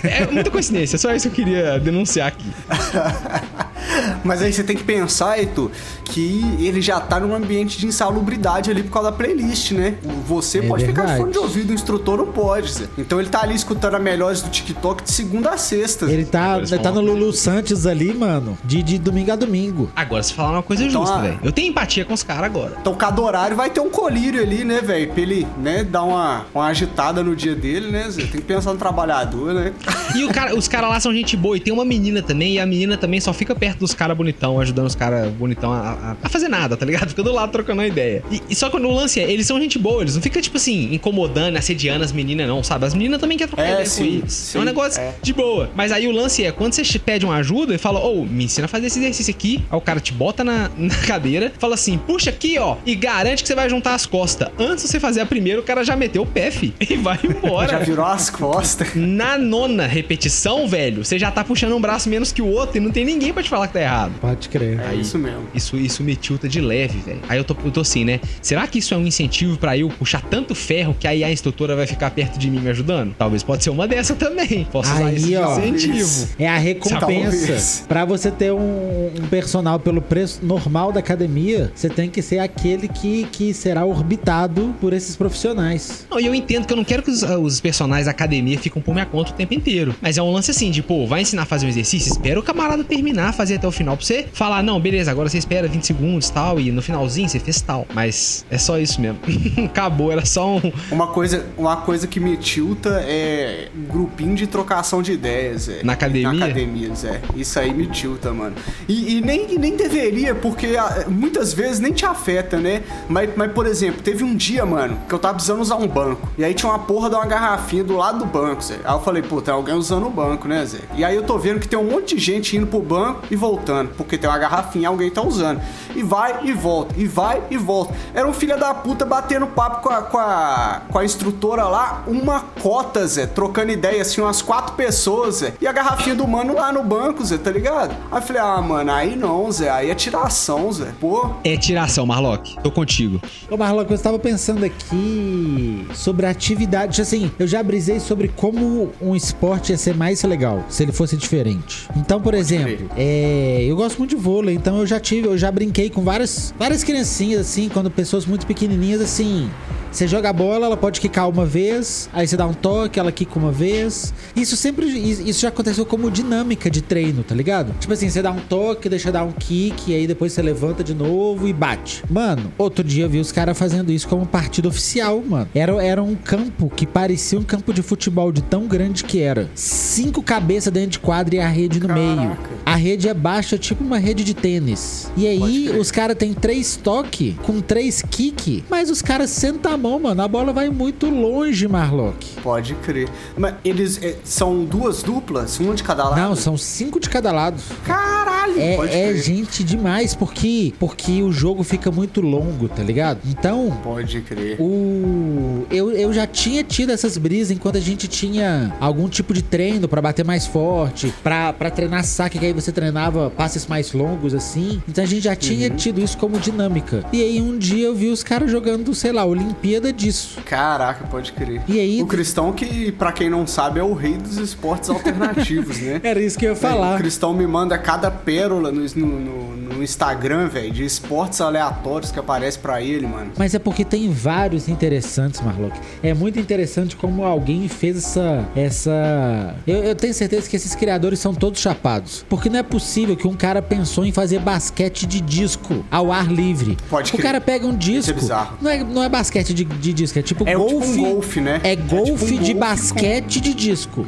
[0.03, 2.45] É muita coincidência, só isso que eu queria denunciar aqui.
[4.23, 5.69] Mas aí você tem que pensar, Heitor,
[6.05, 9.95] que ele já tá num ambiente de insalubridade ali por causa da playlist, né?
[10.27, 11.24] Você É pode ficar de verdade.
[11.25, 12.85] Fone de ouvido, o instrutor não pode, Zé.
[12.97, 16.05] Então ele tá ali escutando a melhores do TikTok de segunda a sexta.
[16.05, 19.89] Ele tá, ele tá no Lulu Santos ali, mano, de, de domingo a domingo.
[19.95, 21.39] Agora, se falar uma coisa Então, justa, ah, velho.
[21.43, 22.73] Eu tenho empatia com os caras agora.
[22.79, 25.11] Então cada horário vai ter um colírio ali, né, velho?
[25.11, 28.21] Pra ele, né, dar uma, uma agitada no dia dele, né, Zé?
[28.23, 29.73] Tem que pensar no trabalhador, né?
[30.15, 31.57] E o cara, os caras lá são gente boa.
[31.57, 34.59] E tem uma menina também, e a menina também só fica perto dos caras bonitão,
[34.59, 37.09] ajudando os caras bonitão a, a- a fazer nada, tá ligado?
[37.09, 38.23] Fica do lado trocando uma ideia.
[38.31, 40.57] E, e só que o lance é, eles são gente boa, eles não ficam, tipo
[40.57, 42.85] assim, incomodando, assediando as meninas, não, sabe?
[42.85, 44.33] As meninas também querem trocar É, ideia sim, com eles.
[44.33, 45.13] sim, é um negócio é.
[45.21, 45.69] de boa.
[45.75, 48.65] Mas aí o lance é, quando você pede uma ajuda e fala, ô, me ensina
[48.65, 51.97] a fazer esse exercício aqui, aí o cara te bota na, na cadeira, fala assim,
[51.97, 54.49] puxa aqui, ó, e garante que você vai juntar as costas.
[54.57, 57.19] Antes de você fazer a primeira, o cara já meteu o pé, fi, e vai
[57.23, 57.69] embora.
[57.69, 58.95] Já virou as costas.
[58.95, 62.79] Na nona repetição, velho, você já tá puxando um braço menos que o outro e
[62.79, 64.13] não tem ninguém pra te falar que tá errado.
[64.19, 64.79] Pode crer.
[64.91, 65.47] É isso mesmo.
[65.53, 67.19] Isso, isso me tilta de leve, velho.
[67.29, 68.19] Aí eu tô, eu tô assim, né?
[68.41, 71.75] Será que isso é um incentivo pra eu puxar tanto ferro que aí a instrutora
[71.75, 73.13] vai ficar perto de mim me ajudando?
[73.17, 74.65] Talvez pode ser uma dessa também.
[74.71, 75.59] Posso Aí, ó.
[75.59, 76.29] incentivo.
[76.39, 77.85] É a recompensa.
[77.87, 82.39] Pra você ter um, um personal pelo preço normal da academia, você tem que ser
[82.39, 86.05] aquele que, que será orbitado por esses profissionais.
[86.09, 88.81] Não, e eu entendo que eu não quero que os, os personagens da academia fiquem
[88.81, 89.95] por minha conta o tempo inteiro.
[90.01, 92.43] Mas é um lance assim, de, pô, vai ensinar a fazer um exercício, espera o
[92.43, 95.85] camarada terminar, fazer até o final pra você falar, não, beleza, agora você espera 20
[95.85, 97.85] segundos e tal, e no finalzinho você fez tal.
[97.93, 99.19] Mas é só isso mesmo.
[99.65, 100.61] Acabou, era só um.
[100.91, 105.83] Uma coisa, uma coisa que me tilta é grupinho de trocação de ideias, é.
[105.83, 106.33] Na academia?
[106.33, 107.21] Na academia, Zé.
[107.35, 108.55] Isso aí me tilta, mano.
[108.87, 112.83] E, e nem, nem deveria, porque ah, muitas vezes nem te afeta, né?
[113.09, 116.29] Mas, mas, por exemplo, teve um dia, mano, que eu tava precisando usar um banco.
[116.37, 118.79] E aí tinha uma porra de uma garrafinha do lado do banco, Zé.
[118.83, 120.79] Aí eu falei, pô, tem alguém usando o banco, né, Zé?
[120.95, 123.35] E aí eu tô vendo que tem um monte de gente indo pro banco e
[123.35, 125.61] voltando, porque tem uma garrafinha, alguém tá usando.
[125.95, 127.93] E vai e volta, e vai e volta.
[128.13, 132.03] Era um filho da puta batendo papo com a, com a, com a instrutora lá,
[132.07, 135.53] uma cota, Zé, trocando ideia, assim, umas quatro pessoas, Zé.
[135.61, 137.95] E a garrafinha do mano lá no banco, Zé, tá ligado?
[138.11, 140.91] Aí eu falei, ah, mano, aí não, Zé, aí é tiração, Zé.
[140.99, 142.55] Pô, É tiração, Marlock.
[142.61, 143.21] Tô contigo.
[143.49, 147.01] Ô Marlon, eu estava pensando aqui sobre atividade.
[147.01, 151.15] Assim, eu já brisei sobre como um esporte ia ser mais legal se ele fosse
[151.17, 151.87] diferente.
[151.95, 155.37] Então, por exemplo, é, É, eu gosto muito de vôlei, então eu já tive, eu
[155.37, 159.49] já brinquei com várias, várias criancinhas, assim, quando pessoas muito pequenininhas, assim.
[159.91, 163.11] Você joga a bola, ela pode quicar uma vez, aí você dá um toque, ela
[163.11, 164.13] quica uma vez.
[164.35, 164.85] Isso sempre.
[164.87, 167.73] Isso já aconteceu como dinâmica de treino, tá ligado?
[167.79, 170.93] Tipo assim, você dá um toque, deixa dar um kick, aí depois você levanta de
[170.93, 172.03] novo e bate.
[172.09, 175.47] Mano, outro dia eu vi os caras fazendo isso como partido oficial, mano.
[175.53, 179.49] Era, era um campo que parecia um campo de futebol de tão grande que era.
[179.55, 182.15] Cinco cabeças dentro de quadra e a rede no Caraca.
[182.15, 182.37] meio.
[182.65, 185.11] A rede é baixa, tipo uma rede de tênis.
[185.15, 189.77] E aí, os caras têm três toques com três kick, mas os caras sentam a
[189.77, 190.21] mão, mano.
[190.21, 192.41] A bola vai muito longe, Marlock.
[192.41, 193.07] Pode crer.
[193.37, 195.59] Mas eles é, são duas duplas?
[195.59, 196.19] Uma de cada lado?
[196.19, 197.61] Não, são cinco de cada lado.
[197.83, 198.53] Caralho!
[198.77, 199.21] pode É, é crer.
[199.23, 203.19] gente demais, porque, porque o jogo fica muito longo, tá ligado?
[203.25, 204.55] Então, Pode crer.
[204.61, 209.41] o eu, eu já tinha tido essas brisas enquanto a gente tinha algum tipo de
[209.41, 213.91] treino pra bater mais forte, pra pra treinar saque, que aí você treinava passes mais
[213.93, 214.81] longos assim.
[214.87, 215.75] Então a gente já tinha Uhum.
[215.75, 217.03] tido isso como dinâmica.
[217.11, 220.37] E aí um dia eu vi os caras jogando, sei lá, Olimpíada disso.
[220.45, 221.61] Caraca, pode crer.
[221.67, 225.79] E aí- O Cristão, que, pra quem não sabe, é o rei dos esportes alternativos,
[225.79, 225.99] né?
[226.05, 226.97] Era isso que eu ia O falar.
[226.97, 232.19] Cristão me manda cada pérola no, no, no- no Instagram, velho, de esportes aleatórios que
[232.19, 233.31] aparece pra ele, mano.
[233.37, 235.77] Mas é porque tem vários interessantes, Marlock.
[236.01, 238.47] É muito interessante como alguém fez essa.
[238.55, 239.55] essa.
[239.67, 242.25] Eu, eu tenho certeza que esses criadores são todos chapados.
[242.29, 246.31] Porque não é possível que um cara pensou em fazer basquete de disco ao ar
[246.31, 246.77] livre.
[246.89, 247.23] Pode O crer.
[247.23, 247.99] cara pega um disco.
[247.99, 248.57] Isso é bizarro.
[248.61, 250.99] Não é, não é basquete de, de disco, é tipo É o- tipo golfe.
[250.99, 251.61] um golfe, né?
[251.63, 254.05] É É tipo golfe um de golfe basquete de disco.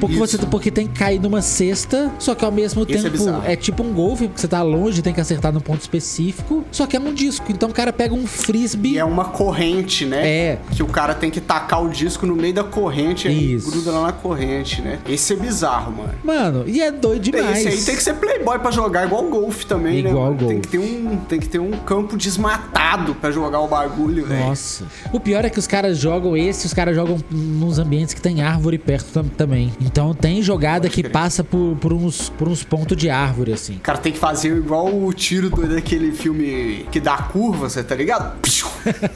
[0.00, 0.38] Porque Isso.
[0.38, 3.42] você porque tem que cair numa cesta, só que ao mesmo Isso é tempo bizarro.
[3.46, 6.86] é tipo um golfe, porque você tá longe, tem que acertar num ponto específico, só
[6.86, 7.46] que é um disco.
[7.50, 10.26] Então o cara pega um frisbee E é uma corrente, né?
[10.28, 10.58] É.
[10.72, 14.02] Que o cara tem que tacar o disco no meio da corrente e gruda lá
[14.06, 14.98] na corrente, né?
[15.08, 16.10] Esse é bizarro, mano.
[16.24, 17.58] Mano, e é doido demais.
[17.58, 20.10] Esse aí tem que ser playboy pra jogar, igual golfe também, né?
[20.10, 20.38] Igual mano?
[20.38, 20.60] Tem golfe.
[20.62, 24.46] que, ter um, tem que ter um campo desmatado pra jogar o bagulho, velho.
[24.46, 24.84] Nossa.
[25.12, 28.40] O pior é que os caras jogam esse, os caras jogam nos ambientes que tem
[28.42, 29.72] árvore perto tam- também.
[29.90, 31.12] Então tem jogada que crer.
[31.12, 33.74] passa por, por, uns, por uns pontos de árvore, assim.
[33.76, 37.82] O cara tem que fazer igual o tiro do, daquele filme que dá curva, você
[37.82, 38.38] tá ligado?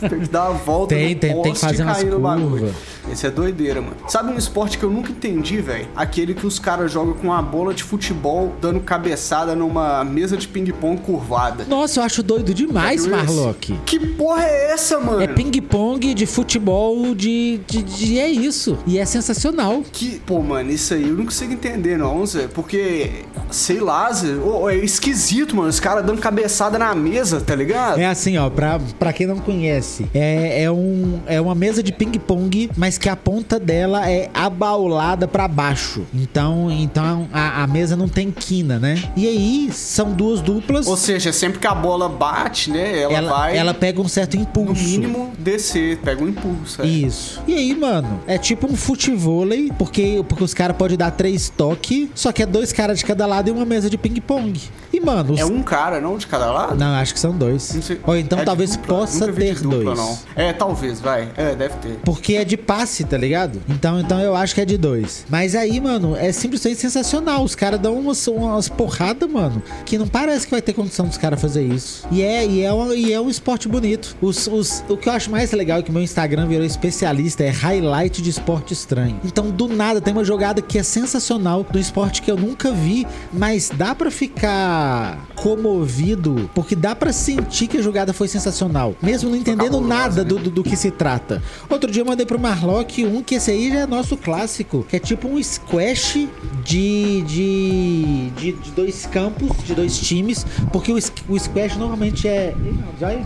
[0.08, 2.48] tem que dar a volta Tem, no tem- tem que fazer umas cair no bagulho.
[2.50, 2.74] curvas.
[3.10, 3.96] Esse é doideira, mano.
[4.08, 5.86] Sabe um esporte que eu nunca entendi, velho?
[5.94, 10.48] Aquele que os caras jogam com uma bola de futebol dando cabeçada numa mesa de
[10.48, 11.64] ping-pong curvada.
[11.68, 13.06] Nossa, eu acho doido demais?
[13.06, 13.78] Marlock.
[13.84, 15.20] Que porra é essa, mano?
[15.22, 18.78] É ping-pong de futebol de, de, de- É isso.
[18.86, 19.82] E é sensacional.
[19.92, 22.48] Que, pô, mano, isso aí eu não consigo entender, não, Zé.
[22.48, 23.10] Porque,
[23.50, 25.68] sei lá, Zé, ô, é esquisito, mano.
[25.68, 27.98] Os caras dando cabeçada na mesa, tá ligado?
[27.98, 31.92] É assim, ó, pra, pra quem não conhece, é, é, um, é uma mesa de
[31.92, 36.02] ping-pong, mas que a ponta dela é abaulada pra baixo.
[36.14, 39.02] Então, então a, a mesa não tem quina, né?
[39.16, 40.86] E aí, são duas duplas.
[40.86, 44.36] Ou seja, sempre que a bola bate, né, ela, ela, vai, ela pega um certo
[44.36, 44.82] no impulso.
[44.82, 45.98] mínimo, descer.
[45.98, 46.82] Pega um impulso.
[46.82, 46.86] é.
[46.86, 47.42] Isso.
[47.46, 52.08] E aí, mano, é tipo um futevôlei, porque, porque os caras podem dar três toques,
[52.14, 54.60] só que é dois caras de cada lado e uma mesa de ping-pong.
[54.92, 55.40] E, mano, os...
[55.40, 56.76] É um cara, não, de cada lado?
[56.76, 57.76] Não, acho que são dois.
[58.06, 58.96] Ou então É talvez dupla?
[58.98, 59.98] possa ter dupla, dois.
[59.98, 60.18] Não.
[60.36, 61.28] É, talvez, vai.
[61.36, 61.98] É, deve ter.
[62.04, 63.60] Porque é de passe, tá ligado?
[63.68, 65.26] Então, então eu acho que é de dois.
[65.28, 67.42] Mas aí, mano, é simplesmente sensacional.
[67.42, 71.18] Os caras dão umas, umas porradas, mano, que não parece que vai ter condição dos
[71.18, 72.06] caras fazer isso.
[72.12, 74.16] E é, e é, um, e é um esporte bonito.
[74.22, 77.50] Os, os, o que eu acho mais legal é que meu Instagram virou especialista é
[77.50, 79.18] highlight de esporte estranho.
[79.24, 83.06] Então, do nada, tem uma jogada que é sensacional do esporte que eu nunca vi,
[83.32, 89.30] mas dá pra ficar comovido, porque dá pra sentir que a jogada foi sensacional, mesmo
[89.30, 90.28] não entendendo nada né?
[90.28, 91.42] do, do, do que se trata.
[91.68, 94.96] Outro dia eu mandei pro Marlock um que esse aí já é nosso clássico, que
[94.96, 96.28] é tipo um squash
[96.64, 102.54] de, de, de, de dois campos, de dois times, porque o, o squash normalmente é.
[103.02, 103.24] É-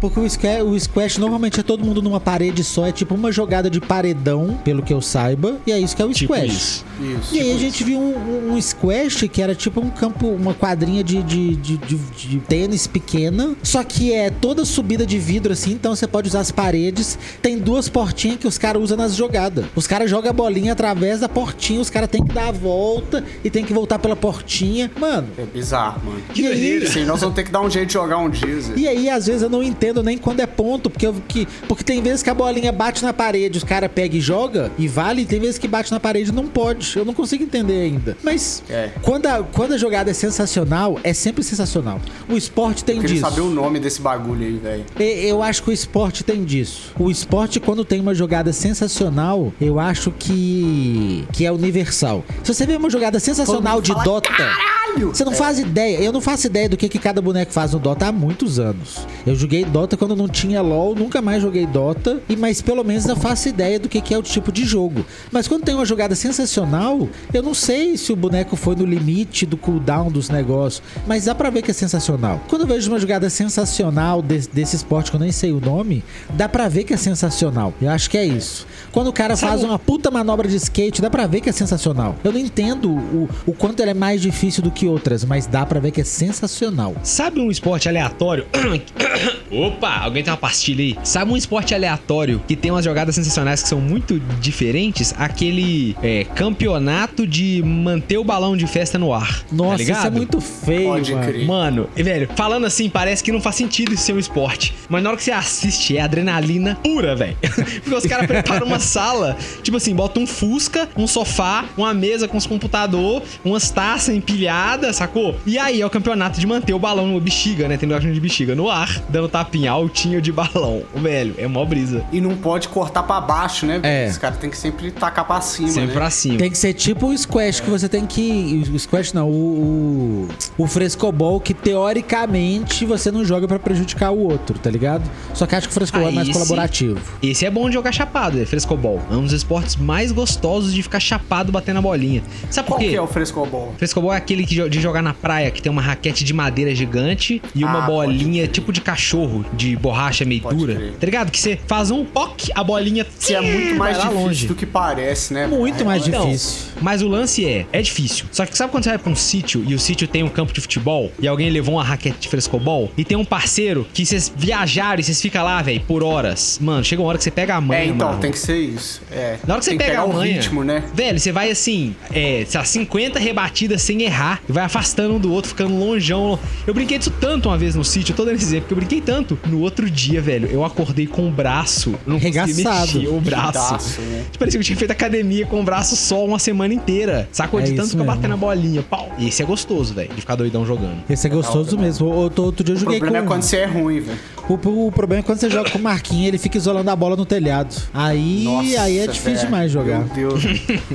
[0.00, 3.32] Porque o squash, o squash normalmente é todo mundo numa parede só, é tipo uma
[3.32, 6.45] jogada de paredão, pelo que eu saiba, e é isso que é o Tipo squash.
[6.46, 6.84] Isso.
[7.00, 7.34] Isso.
[7.34, 10.54] E aí a tipo gente viu um, um- squash que era tipo um campo, uma
[10.54, 11.96] quadrinha de, de, de, de-
[12.28, 16.40] de tênis pequena, só que é toda subida de vidro assim, então você pode usar
[16.40, 17.18] as paredes.
[17.42, 19.66] Tem duas portinhas que os caras usam nas jogadas.
[19.74, 23.22] Os caras jogam a bolinha através da portinha, os caras têm que dar a volta
[23.44, 24.90] e tem que voltar pela portinha.
[24.98, 26.22] Mano, É bizarro, mano.
[26.34, 28.72] e aí, Sim, nós vamos ter que dar um jeito de jogar um dia, Zé.
[28.76, 31.84] e aí, às vezes, eu não entendo nem quando é ponto, porque, eu, que, porque
[31.84, 35.22] tem vezes que a bolinha bate na parede, os caras pegam e joga e vale,
[35.22, 36.96] e tem vezes que bate na parede e não pode.
[36.96, 38.16] Eu não consigo entender ainda.
[38.22, 38.90] Mas É.
[39.02, 42.00] quando, a, quando a jogada é sensacional, é sempre sensacional.
[42.28, 43.20] O esporte tem Eu disso.
[43.20, 44.84] saber o nome desse bagulho aí, velho.
[44.98, 46.92] Eu acho que o esporte tem disso.
[46.98, 52.24] O esporte, quando tem uma jogada sensacional, eu acho que que é universal.
[52.42, 55.08] Se você vê uma jogada sensacional de fala, Dota, caralho.
[55.12, 55.98] Você não faz ideia.
[56.00, 59.06] Eu não faço ideia do que, que cada boneco faz no Dota há muitos anos.
[59.26, 62.20] Eu joguei Dota quando não tinha LoL, nunca mais joguei Dota.
[62.28, 65.04] E mas pelo menos eu faço ideia do que, que é o tipo de jogo.
[65.30, 69.46] Mas quando tem uma jogada sensacional, eu não sei se o boneco foi no limite
[69.46, 70.82] do cooldown dos negócios.
[71.06, 72.40] Mas dá pra ver que é sensacional.
[72.48, 76.02] Quando eu vejo uma jogada sensacional de- desse esporte que eu nem sei o nome,
[76.30, 77.72] dá pra ver que é sensacional.
[77.80, 78.66] Eu acho que é isso.
[78.92, 81.48] Quando o cara Sabe faz um- uma puta manobra de skate, dá pra ver que
[81.48, 82.16] é sensacional.
[82.24, 85.64] Eu não entendo o, o quanto ela é mais difícil do que outras, mas dá
[85.66, 86.94] pra ver que é sensacional.
[87.02, 88.46] Sabe um esporte aleatório?
[89.50, 90.96] Opa, alguém tem uma pastilha aí.
[91.04, 95.14] Sabe um esporte aleatório que tem umas jogadas sensacionais que são muito diferentes?
[95.18, 99.40] Aquele é, campeonato de manter o balão de festa no ar.
[99.42, 99.98] tá Nossa, ligado?
[99.98, 101.26] isso é muito feio, Pode mano.
[101.26, 101.46] crer.
[101.46, 104.72] Mano, e, velho, falando assim, parece que não faz sentido isso ser um esporte.
[104.88, 107.36] Mas na hora que você assiste, é adrenalina pura, velho.
[107.82, 112.28] Porque os caras preparam uma sala, tipo assim, bota um Fusca, um sofá, uma mesa
[112.28, 115.34] com os computador, umas taças empilhadas, sacou?
[115.44, 117.76] E aí é o campeonato de manter o balão no bexiga, né?
[117.76, 120.82] Tem negócio de bexiga no ar, dando tapinha altinho de balão.
[120.94, 122.04] Velho, é mó brisa.
[122.12, 123.80] E não pode cortar pra baixo, né?
[123.82, 124.06] É.
[124.08, 125.95] Os caras tem que sempre tacar pra cima, Sempre né?
[125.96, 126.38] Pra cima.
[126.38, 128.62] Tem que ser tipo o squash que você tem que.
[128.72, 130.28] O squash não, o.
[130.58, 135.02] O, o frescobol que teoricamente você não joga pra prejudicar o outro, tá ligado?
[135.34, 136.32] Só que acho que o frescobol é Aí mais sim.
[136.32, 137.00] colaborativo.
[137.22, 139.00] Esse é bom de jogar chapado, é frescobol.
[139.10, 142.22] É um dos esportes mais gostosos de ficar chapado batendo a bolinha.
[142.50, 142.90] Sabe por Qual quê?
[142.90, 143.74] que é o frescobol?
[143.78, 147.42] Frescobol é aquele que de jogar na praia, que tem uma raquete de madeira gigante
[147.54, 150.74] e uma Ah, bolinha tipo de cachorro, de borracha meio Pode dura.
[150.74, 150.92] crer.
[150.98, 151.30] Tá ligado?
[151.30, 154.46] Que você faz um poc, a bolinha Que é muito mais difícil longe.
[154.46, 155.46] do que parece, né?
[155.46, 156.56] Muito mais Então, difícil.
[156.80, 158.26] Mas o lance é, é difícil.
[158.32, 160.52] Só que sabe quando você vai pra um sítio e o sítio tem um campo
[160.52, 164.30] de futebol e alguém levou uma raquete de frescobol e tem um parceiro que vocês
[164.36, 166.58] viajaram e vocês ficam lá, velho, por horas.
[166.60, 168.20] Mano, chega uma hora que você pega a manha, É, então, mano.
[168.20, 169.00] tem que ser isso.
[169.10, 169.36] É.
[169.46, 170.84] Na hora que você tem pega pegar a manha, ritmo, né?
[170.94, 175.18] Velho, você vai assim, é, sei lá, 50 rebatidas sem errar, e vai afastando um
[175.20, 176.38] do outro, ficando longeão.
[176.66, 178.78] Eu brinquei disso tanto uma vez no sítio, eu tô dando esse exemplo, porque eu
[178.78, 179.38] brinquei tanto.
[179.46, 182.94] No outro dia, velho, eu acordei com o braço, não Regaçado.
[182.98, 183.52] mexer o braço.
[183.52, 184.24] Pedaço, né?
[184.38, 187.28] Parecia que eu tinha feito academia com o braço só uma semana inteira.
[187.32, 187.60] Sacou?
[187.60, 188.14] É de tanto que eu mesmo.
[188.14, 188.82] batendo a bolinha.
[188.82, 189.10] Pau.
[189.18, 191.02] E esse é gostoso, velho, de ficar doidão jogando.
[191.10, 192.06] Esse é gostoso mesmo.
[192.06, 193.32] Outro, outro dia eu O joguei problema com.
[193.32, 194.18] é quando você é ruim, velho.
[194.48, 197.16] O, o problema é quando você joga com o Marquinhos, ele fica isolando a bola
[197.16, 197.74] no telhado.
[197.92, 199.44] Aí, Nossa, aí é difícil velho.
[199.46, 199.98] demais jogar.
[199.98, 200.42] Meu Deus.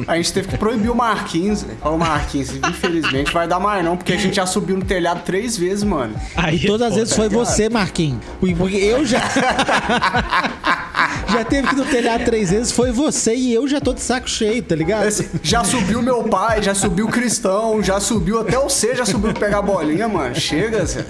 [0.08, 1.64] A gente teve que proibir o Marquinhos.
[1.64, 1.78] velho.
[1.82, 5.24] Ó, o Marquinhos, infelizmente vai dar mais não, porque a gente já subiu no telhado
[5.26, 6.14] três vezes, mano.
[6.36, 7.30] Aí E todas as é vezes foda.
[7.30, 8.20] foi você, Marquinhos.
[8.58, 9.22] Porque eu já.
[11.32, 14.02] já teve que ir no telhado três vezes, foi você e eu já tô de
[14.02, 15.08] saco cheio, tá ligado?
[15.08, 19.06] Esse- Já subiu meu pai, já subiu o Cristão, já subiu até o C, já
[19.06, 20.36] subiu pegar a bolinha, mano.
[20.36, 21.06] Chega, Zé.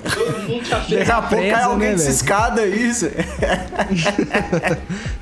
[0.90, 3.12] Daqui a pouco cai presa, alguém né, dessa escada aí, Zé.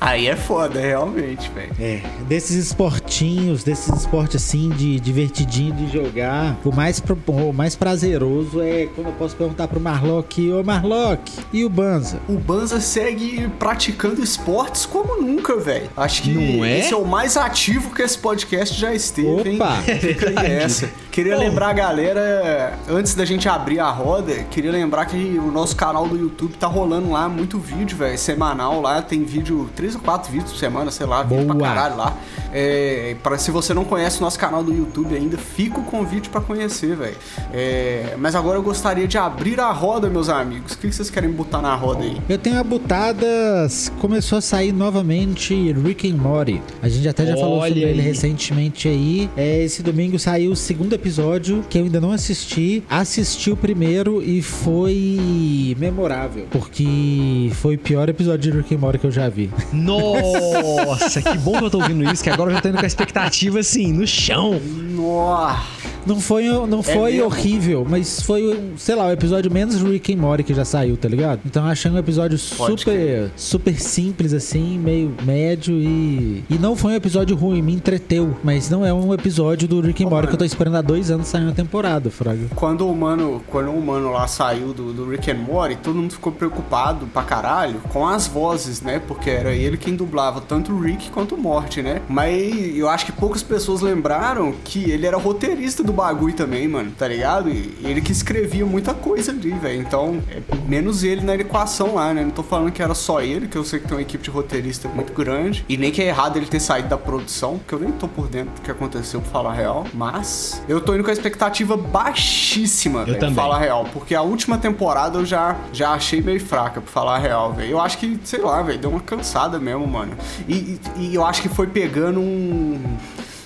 [0.00, 1.72] Aí é foda, realmente, velho.
[1.78, 7.76] É, desses esportinhos, desses esportes assim de divertidinho de jogar, o mais, pro- o mais
[7.76, 12.18] prazeroso é quando eu posso perguntar pro Marlock, ô Marlock, e o Banza?
[12.28, 15.90] O Banza segue praticando esportes como nunca, velho.
[15.96, 16.78] Acho que Não é?
[16.80, 19.76] esse é o mais ativo que esse podcast já esteve, Opa!
[19.86, 19.98] hein?
[19.98, 20.46] Fica aí verdade.
[20.52, 20.90] essa.
[21.10, 21.40] Queria Pô.
[21.40, 26.06] lembrar a galera, antes da gente abrir a roda, queria lembrar que o nosso canal
[26.06, 30.30] do YouTube tá rolando lá muito vídeo, velho, semanal lá, tem vídeo, três ou quatro
[30.30, 32.16] vídeos por semana, sei lá, vídeo pra caralho lá.
[32.52, 36.28] É, pra, se você não conhece o nosso canal do YouTube ainda, fica o convite
[36.28, 37.16] pra conhecer, velho.
[37.52, 40.72] É, mas agora eu gostaria de abrir a roda, meus amigos.
[40.72, 42.20] O que vocês querem botar na roda aí?
[42.28, 46.62] Eu tenho a Butadas, começou a sair novamente Rick and Morty.
[46.80, 48.06] A gente até já falou Olha sobre ele aí.
[48.06, 49.28] recentemente aí.
[49.36, 52.82] É, esse domingo saiu o segundo episódio, que eu ainda não assisti.
[52.88, 58.98] Assisti o primeiro e foi memorável, porque foi o pior episódio de Rick and Morty
[58.98, 59.50] que eu já vi.
[59.72, 62.84] Nossa, que bom que eu tô ouvindo isso, que agora eu já tô indo com
[62.84, 64.60] a expectativa assim, no chão.
[64.94, 65.80] Nossa!
[66.06, 67.26] Não foi, não foi mesmo?
[67.26, 71.08] horrível, mas foi, sei lá, o episódio menos Rick and Morty que já saiu, tá
[71.08, 71.40] ligado?
[71.44, 76.44] Então eu achei um episódio Pode super, super simples, assim, meio médio e...
[76.48, 78.36] E não foi um episódio ruim, me entreteu.
[78.42, 81.10] Mas não é um episódio do Rick and Morty que eu tô esperando há dois
[81.10, 82.46] anos sair uma temporada, Fraga.
[82.54, 86.12] Quando o mano, quando o mano lá saiu do, do Rick and Morty, todo mundo
[86.12, 89.00] ficou preocupado pra caralho com as vozes, né?
[89.06, 92.00] Porque era ele quem dublava tanto o Rick quanto o Morty, né?
[92.08, 96.92] Mas eu acho que poucas pessoas lembraram que ele era roteirista do bagulho também, mano,
[96.96, 97.48] tá ligado?
[97.48, 99.80] E ele que escrevia muita coisa ali, velho.
[99.80, 102.22] Então, é menos ele na equação lá, né?
[102.22, 104.30] Não tô falando que era só ele, que eu sei que tem uma equipe de
[104.30, 105.64] roteirista muito grande.
[105.68, 108.28] E nem que é errado ele ter saído da produção, porque eu nem tô por
[108.28, 109.86] dentro do que aconteceu, pra falar a real.
[109.94, 113.86] Mas eu tô indo com a expectativa baixíssima, velho, pra falar a real.
[113.92, 117.70] Porque a última temporada eu já, já achei meio fraca, pra falar a real, velho.
[117.72, 120.12] Eu acho que, sei lá, velho, deu uma cansada mesmo, mano.
[120.48, 122.80] E, e- e eu acho que foi pegando um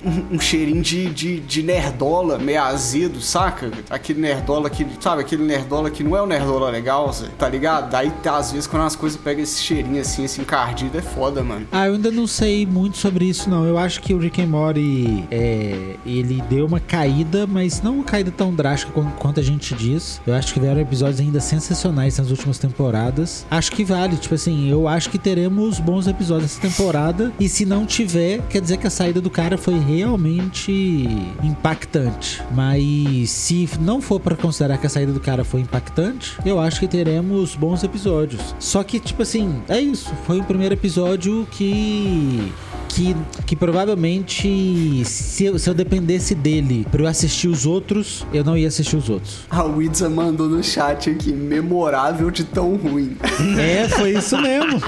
[0.04, 3.70] um, cheirinho de, de, de nerdola, meio azedo, saca?
[3.88, 7.90] Aquele nerdola que, sabe, aquele nerdola que não é o nerdola legal, tá ligado?
[7.90, 11.66] Daí, às vezes, quando as coisas pegam esse cheirinho assim, esse encardido, é foda, mano.
[11.72, 13.64] Ah, eu ainda não sei muito sobre isso, não.
[13.64, 18.04] Eu acho que o Rick and Morty, é, ele deu uma caída, mas não uma
[18.04, 20.20] caída tão drástica quanto a gente diz.
[20.26, 23.46] Eu acho que vieram episódios ainda sensacionais nas últimas temporadas.
[23.50, 27.32] Acho que vale, tipo assim, eu acho que teremos bons episódios essa temporada.
[27.38, 31.06] E se não tiver, quer dizer que a saída do cara foi realmente
[31.42, 32.42] impactante.
[32.52, 36.80] Mas se não for para considerar que a saída do cara foi impactante, eu acho
[36.80, 38.54] que teremos bons episódios.
[38.58, 40.12] Só que, tipo assim, é isso.
[40.26, 42.52] Foi o primeiro episódio que
[42.94, 48.44] que, que provavelmente se eu, se eu dependesse dele pra eu assistir os outros, eu
[48.44, 49.40] não ia assistir os outros.
[49.50, 53.16] A Widza mandou no chat aqui, memorável de tão ruim.
[53.58, 54.80] É, foi isso mesmo.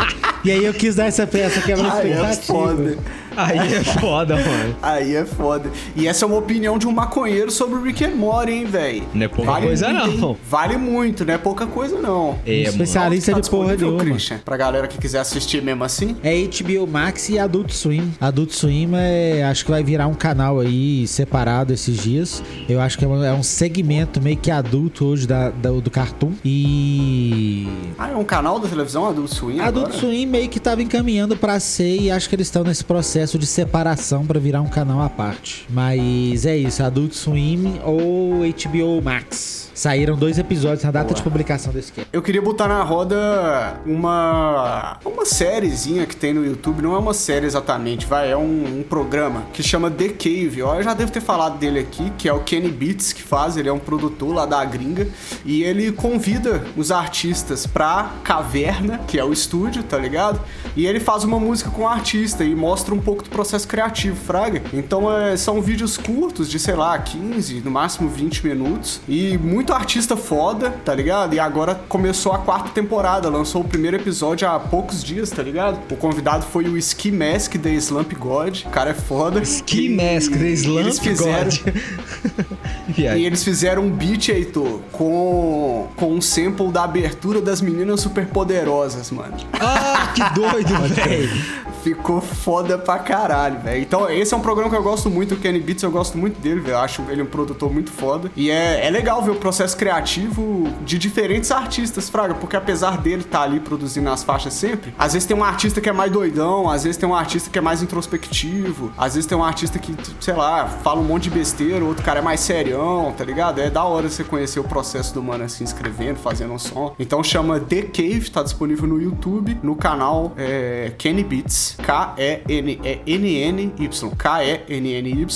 [0.45, 2.97] E aí eu quis dar essa peça quebra Ai, é foda.
[3.37, 4.77] Aí é foda, mano.
[4.83, 5.71] Aí é foda.
[5.95, 9.03] E essa é uma opinião de um maconheiro sobre o Rick and Morty, hein, velho?
[9.13, 10.31] Não é pouca vale coisa, muito, não.
[10.31, 10.37] Hein?
[10.49, 12.39] Vale muito, não é pouca coisa, não.
[12.47, 14.05] É, um especialista tá de porra nenhuma.
[14.05, 16.17] Christian, pra galera que quiser assistir mesmo assim.
[16.23, 18.13] É HBO Max e Adult Swim.
[18.21, 22.43] Adult Swim é, acho que vai virar um canal aí separado esses dias.
[22.69, 25.91] Eu acho que é um, é um segmento meio que adulto hoje da, da, do
[25.91, 26.33] Cartoon.
[26.45, 27.69] E.
[27.99, 29.61] Ah, é um canal da televisão Adult Swim?
[29.61, 30.01] Adult agora?
[30.01, 33.39] Swim meio que tava encaminhando pra ser e acho que eles estão nesse processo processo
[33.41, 35.67] de separação para virar um canal à parte.
[35.69, 39.73] Mas é isso, Adult Swim ou HBO Max.
[39.77, 41.17] Saíram dois episódios na data Boa.
[41.17, 42.09] de publicação desse cast.
[42.11, 47.13] Eu queria botar na roda uma uma sériezinha que tem no YouTube, não é uma
[47.13, 50.61] série exatamente, vai, é um, um programa que chama The Cave.
[50.61, 53.69] Eu já devo ter falado dele aqui, que é o Kenny Beats que faz, ele
[53.69, 55.09] é um produtor lá da gringa
[55.45, 60.41] e ele convida os artistas pra caverna, que é o estúdio, tá ligado?
[60.75, 64.17] E ele faz uma música com o artista e mostra um pouco do processo criativo,
[64.17, 64.63] fraga.
[64.73, 69.66] Então é, são vídeos curtos de, sei lá, 15, no máximo 20 minutos e muito
[69.67, 71.35] muito artista foda, tá ligado?
[71.35, 75.81] E agora começou a quarta temporada, lançou o primeiro episódio há poucos dias, tá ligado?
[75.93, 78.61] O convidado foi o Ski Mask da Slump God.
[78.65, 79.43] O cara é foda.
[79.43, 81.51] Ski Mask da Slump fizeram...
[81.51, 82.97] God.
[82.97, 89.11] e eles fizeram um beat, Heitor, com, com um sample da abertura das meninas superpoderosas,
[89.11, 89.35] mano.
[89.55, 91.43] Ah, que doido, velho.
[91.87, 93.81] Ficou foda pra caralho, velho.
[93.81, 96.41] Então, esse é um programa que eu gosto muito, o Kenny Beats, eu gosto muito
[96.41, 96.79] dele, velho.
[96.79, 98.29] Acho ele um produtor muito foda.
[98.35, 103.23] E é, é legal ver o processo criativo de diferentes artistas, Fraga, porque apesar dele
[103.23, 106.11] estar tá ali produzindo as faixas sempre, às vezes tem um artista que é mais
[106.11, 109.79] doidão, às vezes tem um artista que é mais introspectivo, às vezes tem um artista
[109.79, 113.61] que, sei lá, fala um monte de besteira, outro cara é mais serião, tá ligado?
[113.61, 116.97] É da hora você conhecer o processo do mano assim, escrevendo, fazendo um som.
[116.99, 123.71] Então chama The Cave, tá disponível no YouTube, no canal é, Kenny Beats, K-E-N-N-Y,
[124.17, 125.27] K-E-N-N-Y-B-E-A-T-S.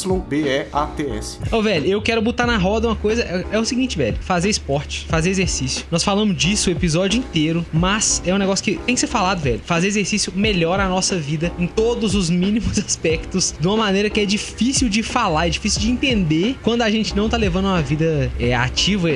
[1.50, 4.48] Ô, velho, eu quero botar na roda uma coisa, é, é o seguinte, velho, fazer
[4.48, 5.84] esporte, fazer exercício.
[5.90, 9.40] Nós falamos disso o episódio inteiro, mas é um negócio que tem que ser falado,
[9.40, 9.60] velho.
[9.64, 14.20] Fazer exercício melhora a nossa vida em todos os mínimos aspectos, de uma maneira que
[14.20, 17.82] é difícil de falar, é difícil de entender quando a gente não tá levando uma
[17.82, 19.08] vida é, ativa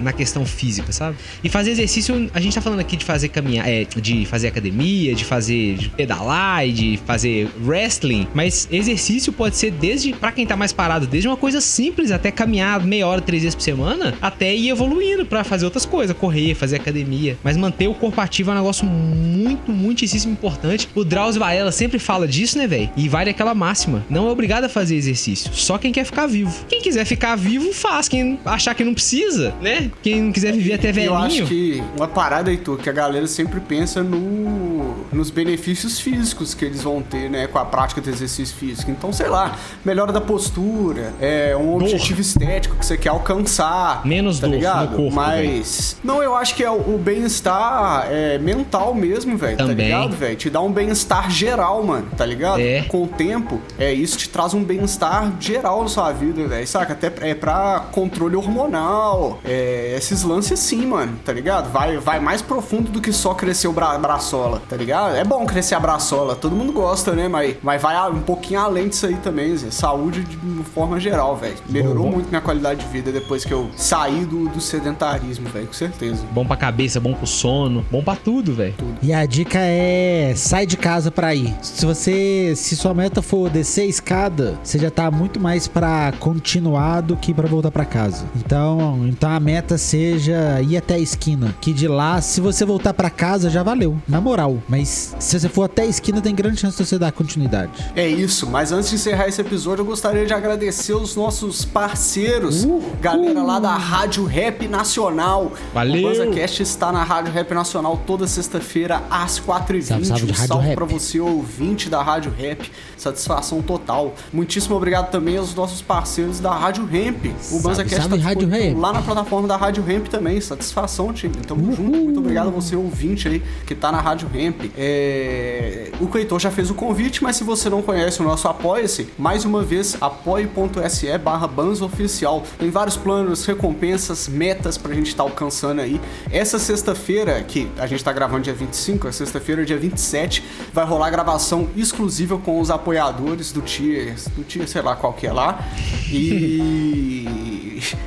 [0.00, 1.16] na questão física, sabe?
[1.42, 5.14] E fazer exercício, a gente tá falando aqui de fazer caminhar, é, de fazer academia,
[5.14, 10.56] de fazer de pedalar de fazer wrestling, mas exercício pode ser desde, para quem tá
[10.56, 14.54] mais parado, desde uma coisa simples até caminhar meia hora, três vezes por semana, até
[14.54, 17.36] ir evoluindo para fazer outras coisas, correr, fazer academia.
[17.42, 20.88] Mas manter o corpo ativo é um negócio muito, muitíssimo importante.
[20.94, 22.90] O Drauzio Varela sempre fala disso, né, velho?
[22.96, 26.52] E vale aquela máxima: não é obrigado a fazer exercício, só quem quer ficar vivo.
[26.68, 28.08] Quem quiser ficar vivo, faz.
[28.08, 29.90] Quem achar que não precisa, né?
[30.02, 31.12] Quem não quiser viver até velhinho.
[31.12, 36.54] Eu acho que uma parada, Heitor, que a galera sempre pensa no, nos benefícios físicos
[36.56, 38.90] que eles vão ter, né, com a prática do exercício físico.
[38.90, 44.04] Então, sei lá, melhora da postura, é um objetivo estético que você quer alcançar.
[44.04, 44.90] Menos tá dor ligado?
[44.90, 45.14] no corpo.
[45.14, 45.96] Mas.
[46.02, 46.16] Véio.
[46.16, 49.56] Não, eu acho que é o bem-estar é, mental mesmo, velho.
[49.56, 50.36] Tá ligado, velho?
[50.36, 52.60] Te dá um bem-estar geral, mano, tá ligado?
[52.60, 52.82] É.
[52.82, 56.66] Com o tempo, é isso te traz um bem-estar geral na sua vida, velho.
[56.66, 56.92] Saca?
[56.92, 59.40] Até é pra controle hormonal.
[59.44, 61.70] É, esses lances assim, mano, tá ligado?
[61.70, 65.16] Vai, vai mais profundo do que só crescer o bra braçola, tá ligado?
[65.16, 67.28] É bom crescer a braçola, todo mundo gosta, né?
[67.28, 69.70] Mas, mas vai um pouquinho além disso aí também, Zé.
[69.70, 71.56] Saúde de forma geral, velho.
[71.68, 72.14] Melhorou bom, bom.
[72.16, 76.24] muito minha qualidade de vida depois que eu saí do, do sedentarismo, velho, com certeza.
[76.32, 78.74] Bom pra cabeça, bom pro sono, bom pra tudo, velho.
[79.02, 81.54] E a dica é sai de casa pra ir.
[81.62, 86.12] Se você, se sua meta for descer a escada, você já tá muito mais pra
[86.18, 88.26] continuar do que pra voltar pra casa.
[88.36, 92.94] Então, então a meta seja ir até a esquina, que de lá, se você voltar
[92.94, 93.96] pra casa, já valeu.
[94.08, 97.12] Na moral, Mas se você for até a esquina, tem grande chance de você dar
[97.12, 97.70] continuidade.
[97.94, 102.66] É isso, mas antes de encerrar esse episódio, eu gostaria de agradecer os nossos parceiros,
[103.00, 105.52] galera lá da Rádio Rap Nacional.
[105.72, 106.00] Valeu!
[106.00, 109.82] O BanzaCast está na Rádio Rap Nacional toda sexta-feira às 4h20.
[109.82, 110.74] Salve, salve um Rádio salve Rap.
[110.74, 112.72] pra você, ouvinte da Rádio Rap.
[112.96, 114.12] Satisfação total.
[114.32, 117.26] Muitíssimo obrigado também aos nossos parceiros da Rádio Ramp.
[117.52, 118.76] O BanzaCast tá Rádio Ramp.
[118.76, 120.40] lá na plataforma da Rádio Ramp também.
[120.40, 121.36] Satisfação, time.
[121.46, 121.92] Tamo junto.
[121.92, 124.72] Muito obrigado a você, ouvinte aí, que tá na Rádio Ramp.
[124.76, 125.92] É...
[126.00, 129.44] O Cleiton já fez o convite, mas se você não conhece o nosso Apoia-se, mais
[129.44, 131.46] uma vez, apoie.se barra
[131.82, 132.42] Oficial.
[132.58, 136.00] Tem vários planos, recompensas, metas pra gente estar alcançando aí.
[136.30, 140.42] Essa sexta-feira, que a gente tá gravando dia 25, a sexta-feira, dia 27,
[140.72, 145.26] vai rolar gravação exclusiva com os apoiadores do Tier, do Tier, sei lá qual que
[145.26, 145.66] é lá.
[146.10, 147.55] E,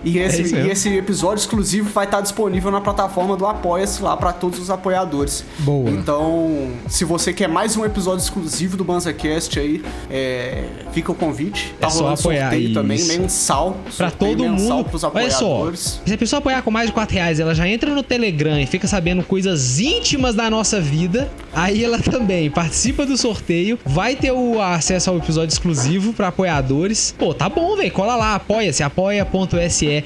[0.04, 0.70] e, esse, É isso mesmo.
[0.70, 4.70] e esse episódio exclusivo vai estar disponível na plataforma do Apoia-se lá para todos os
[4.70, 5.44] apoiadores.
[5.60, 5.90] Boa.
[5.90, 11.74] Então, se você quer mais um episódio exclusivo do BanzaCast aí, é, fica o convite.
[11.80, 13.08] Tá É só rolando apoiar, sorteio também, isso.
[13.20, 13.78] mensal.
[13.98, 14.90] Pra sorteio todo mensal mundo.
[14.90, 17.94] Pros Olha só, se a pessoa apoiar com mais de 4 reais, ela já entra
[17.94, 21.30] no Telegram e fica sabendo coisas íntimas da nossa vida.
[21.54, 27.14] Aí ela também participa do sorteio, vai ter o acesso ao episódio exclusivo pra apoiadores.
[27.18, 27.92] Pô, tá bom, velho.
[27.92, 29.59] Cola lá, apoia-se, apoia.se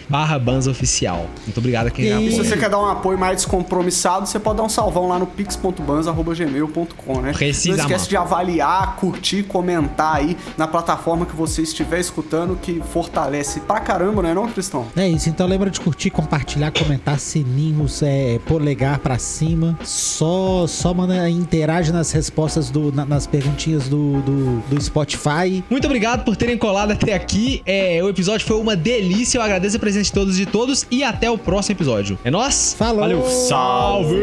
[0.10, 1.26] barra Oficial.
[1.45, 4.39] Muito obrigado a quem E- E se você quer dar um apoio mais descompromissado, você
[4.39, 7.34] pode dar um salvão lá no pix.banza.gmail.com, né?
[7.34, 8.10] Precisa, Não esquece mano.
[8.10, 14.22] de avaliar, curtir, comentar aí na plataforma que você estiver escutando, que fortalece pra caramba,
[14.22, 14.86] né não, Cristão?
[14.95, 19.78] É isso, então lembra de curtir, compartilhar, comentar, sininhos, é, polegar pra cima.
[19.84, 25.64] Só, só manda, interage nas respostas, do, na- nas perguntinhas do, do, do Spotify.
[25.70, 27.62] Muito obrigado por terem colado até aqui.
[27.66, 29.39] É, o episódio foi uma delícia.
[29.44, 30.86] Agradeço a presença de todos e de todos.
[30.89, 32.18] E até o próximo episódio.
[32.24, 32.74] É nóis?
[32.74, 33.02] Falou!
[33.02, 33.24] Valeu!
[33.48, 34.16] Salve!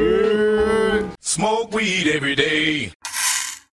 [1.21, 2.91] Smoke weed every day.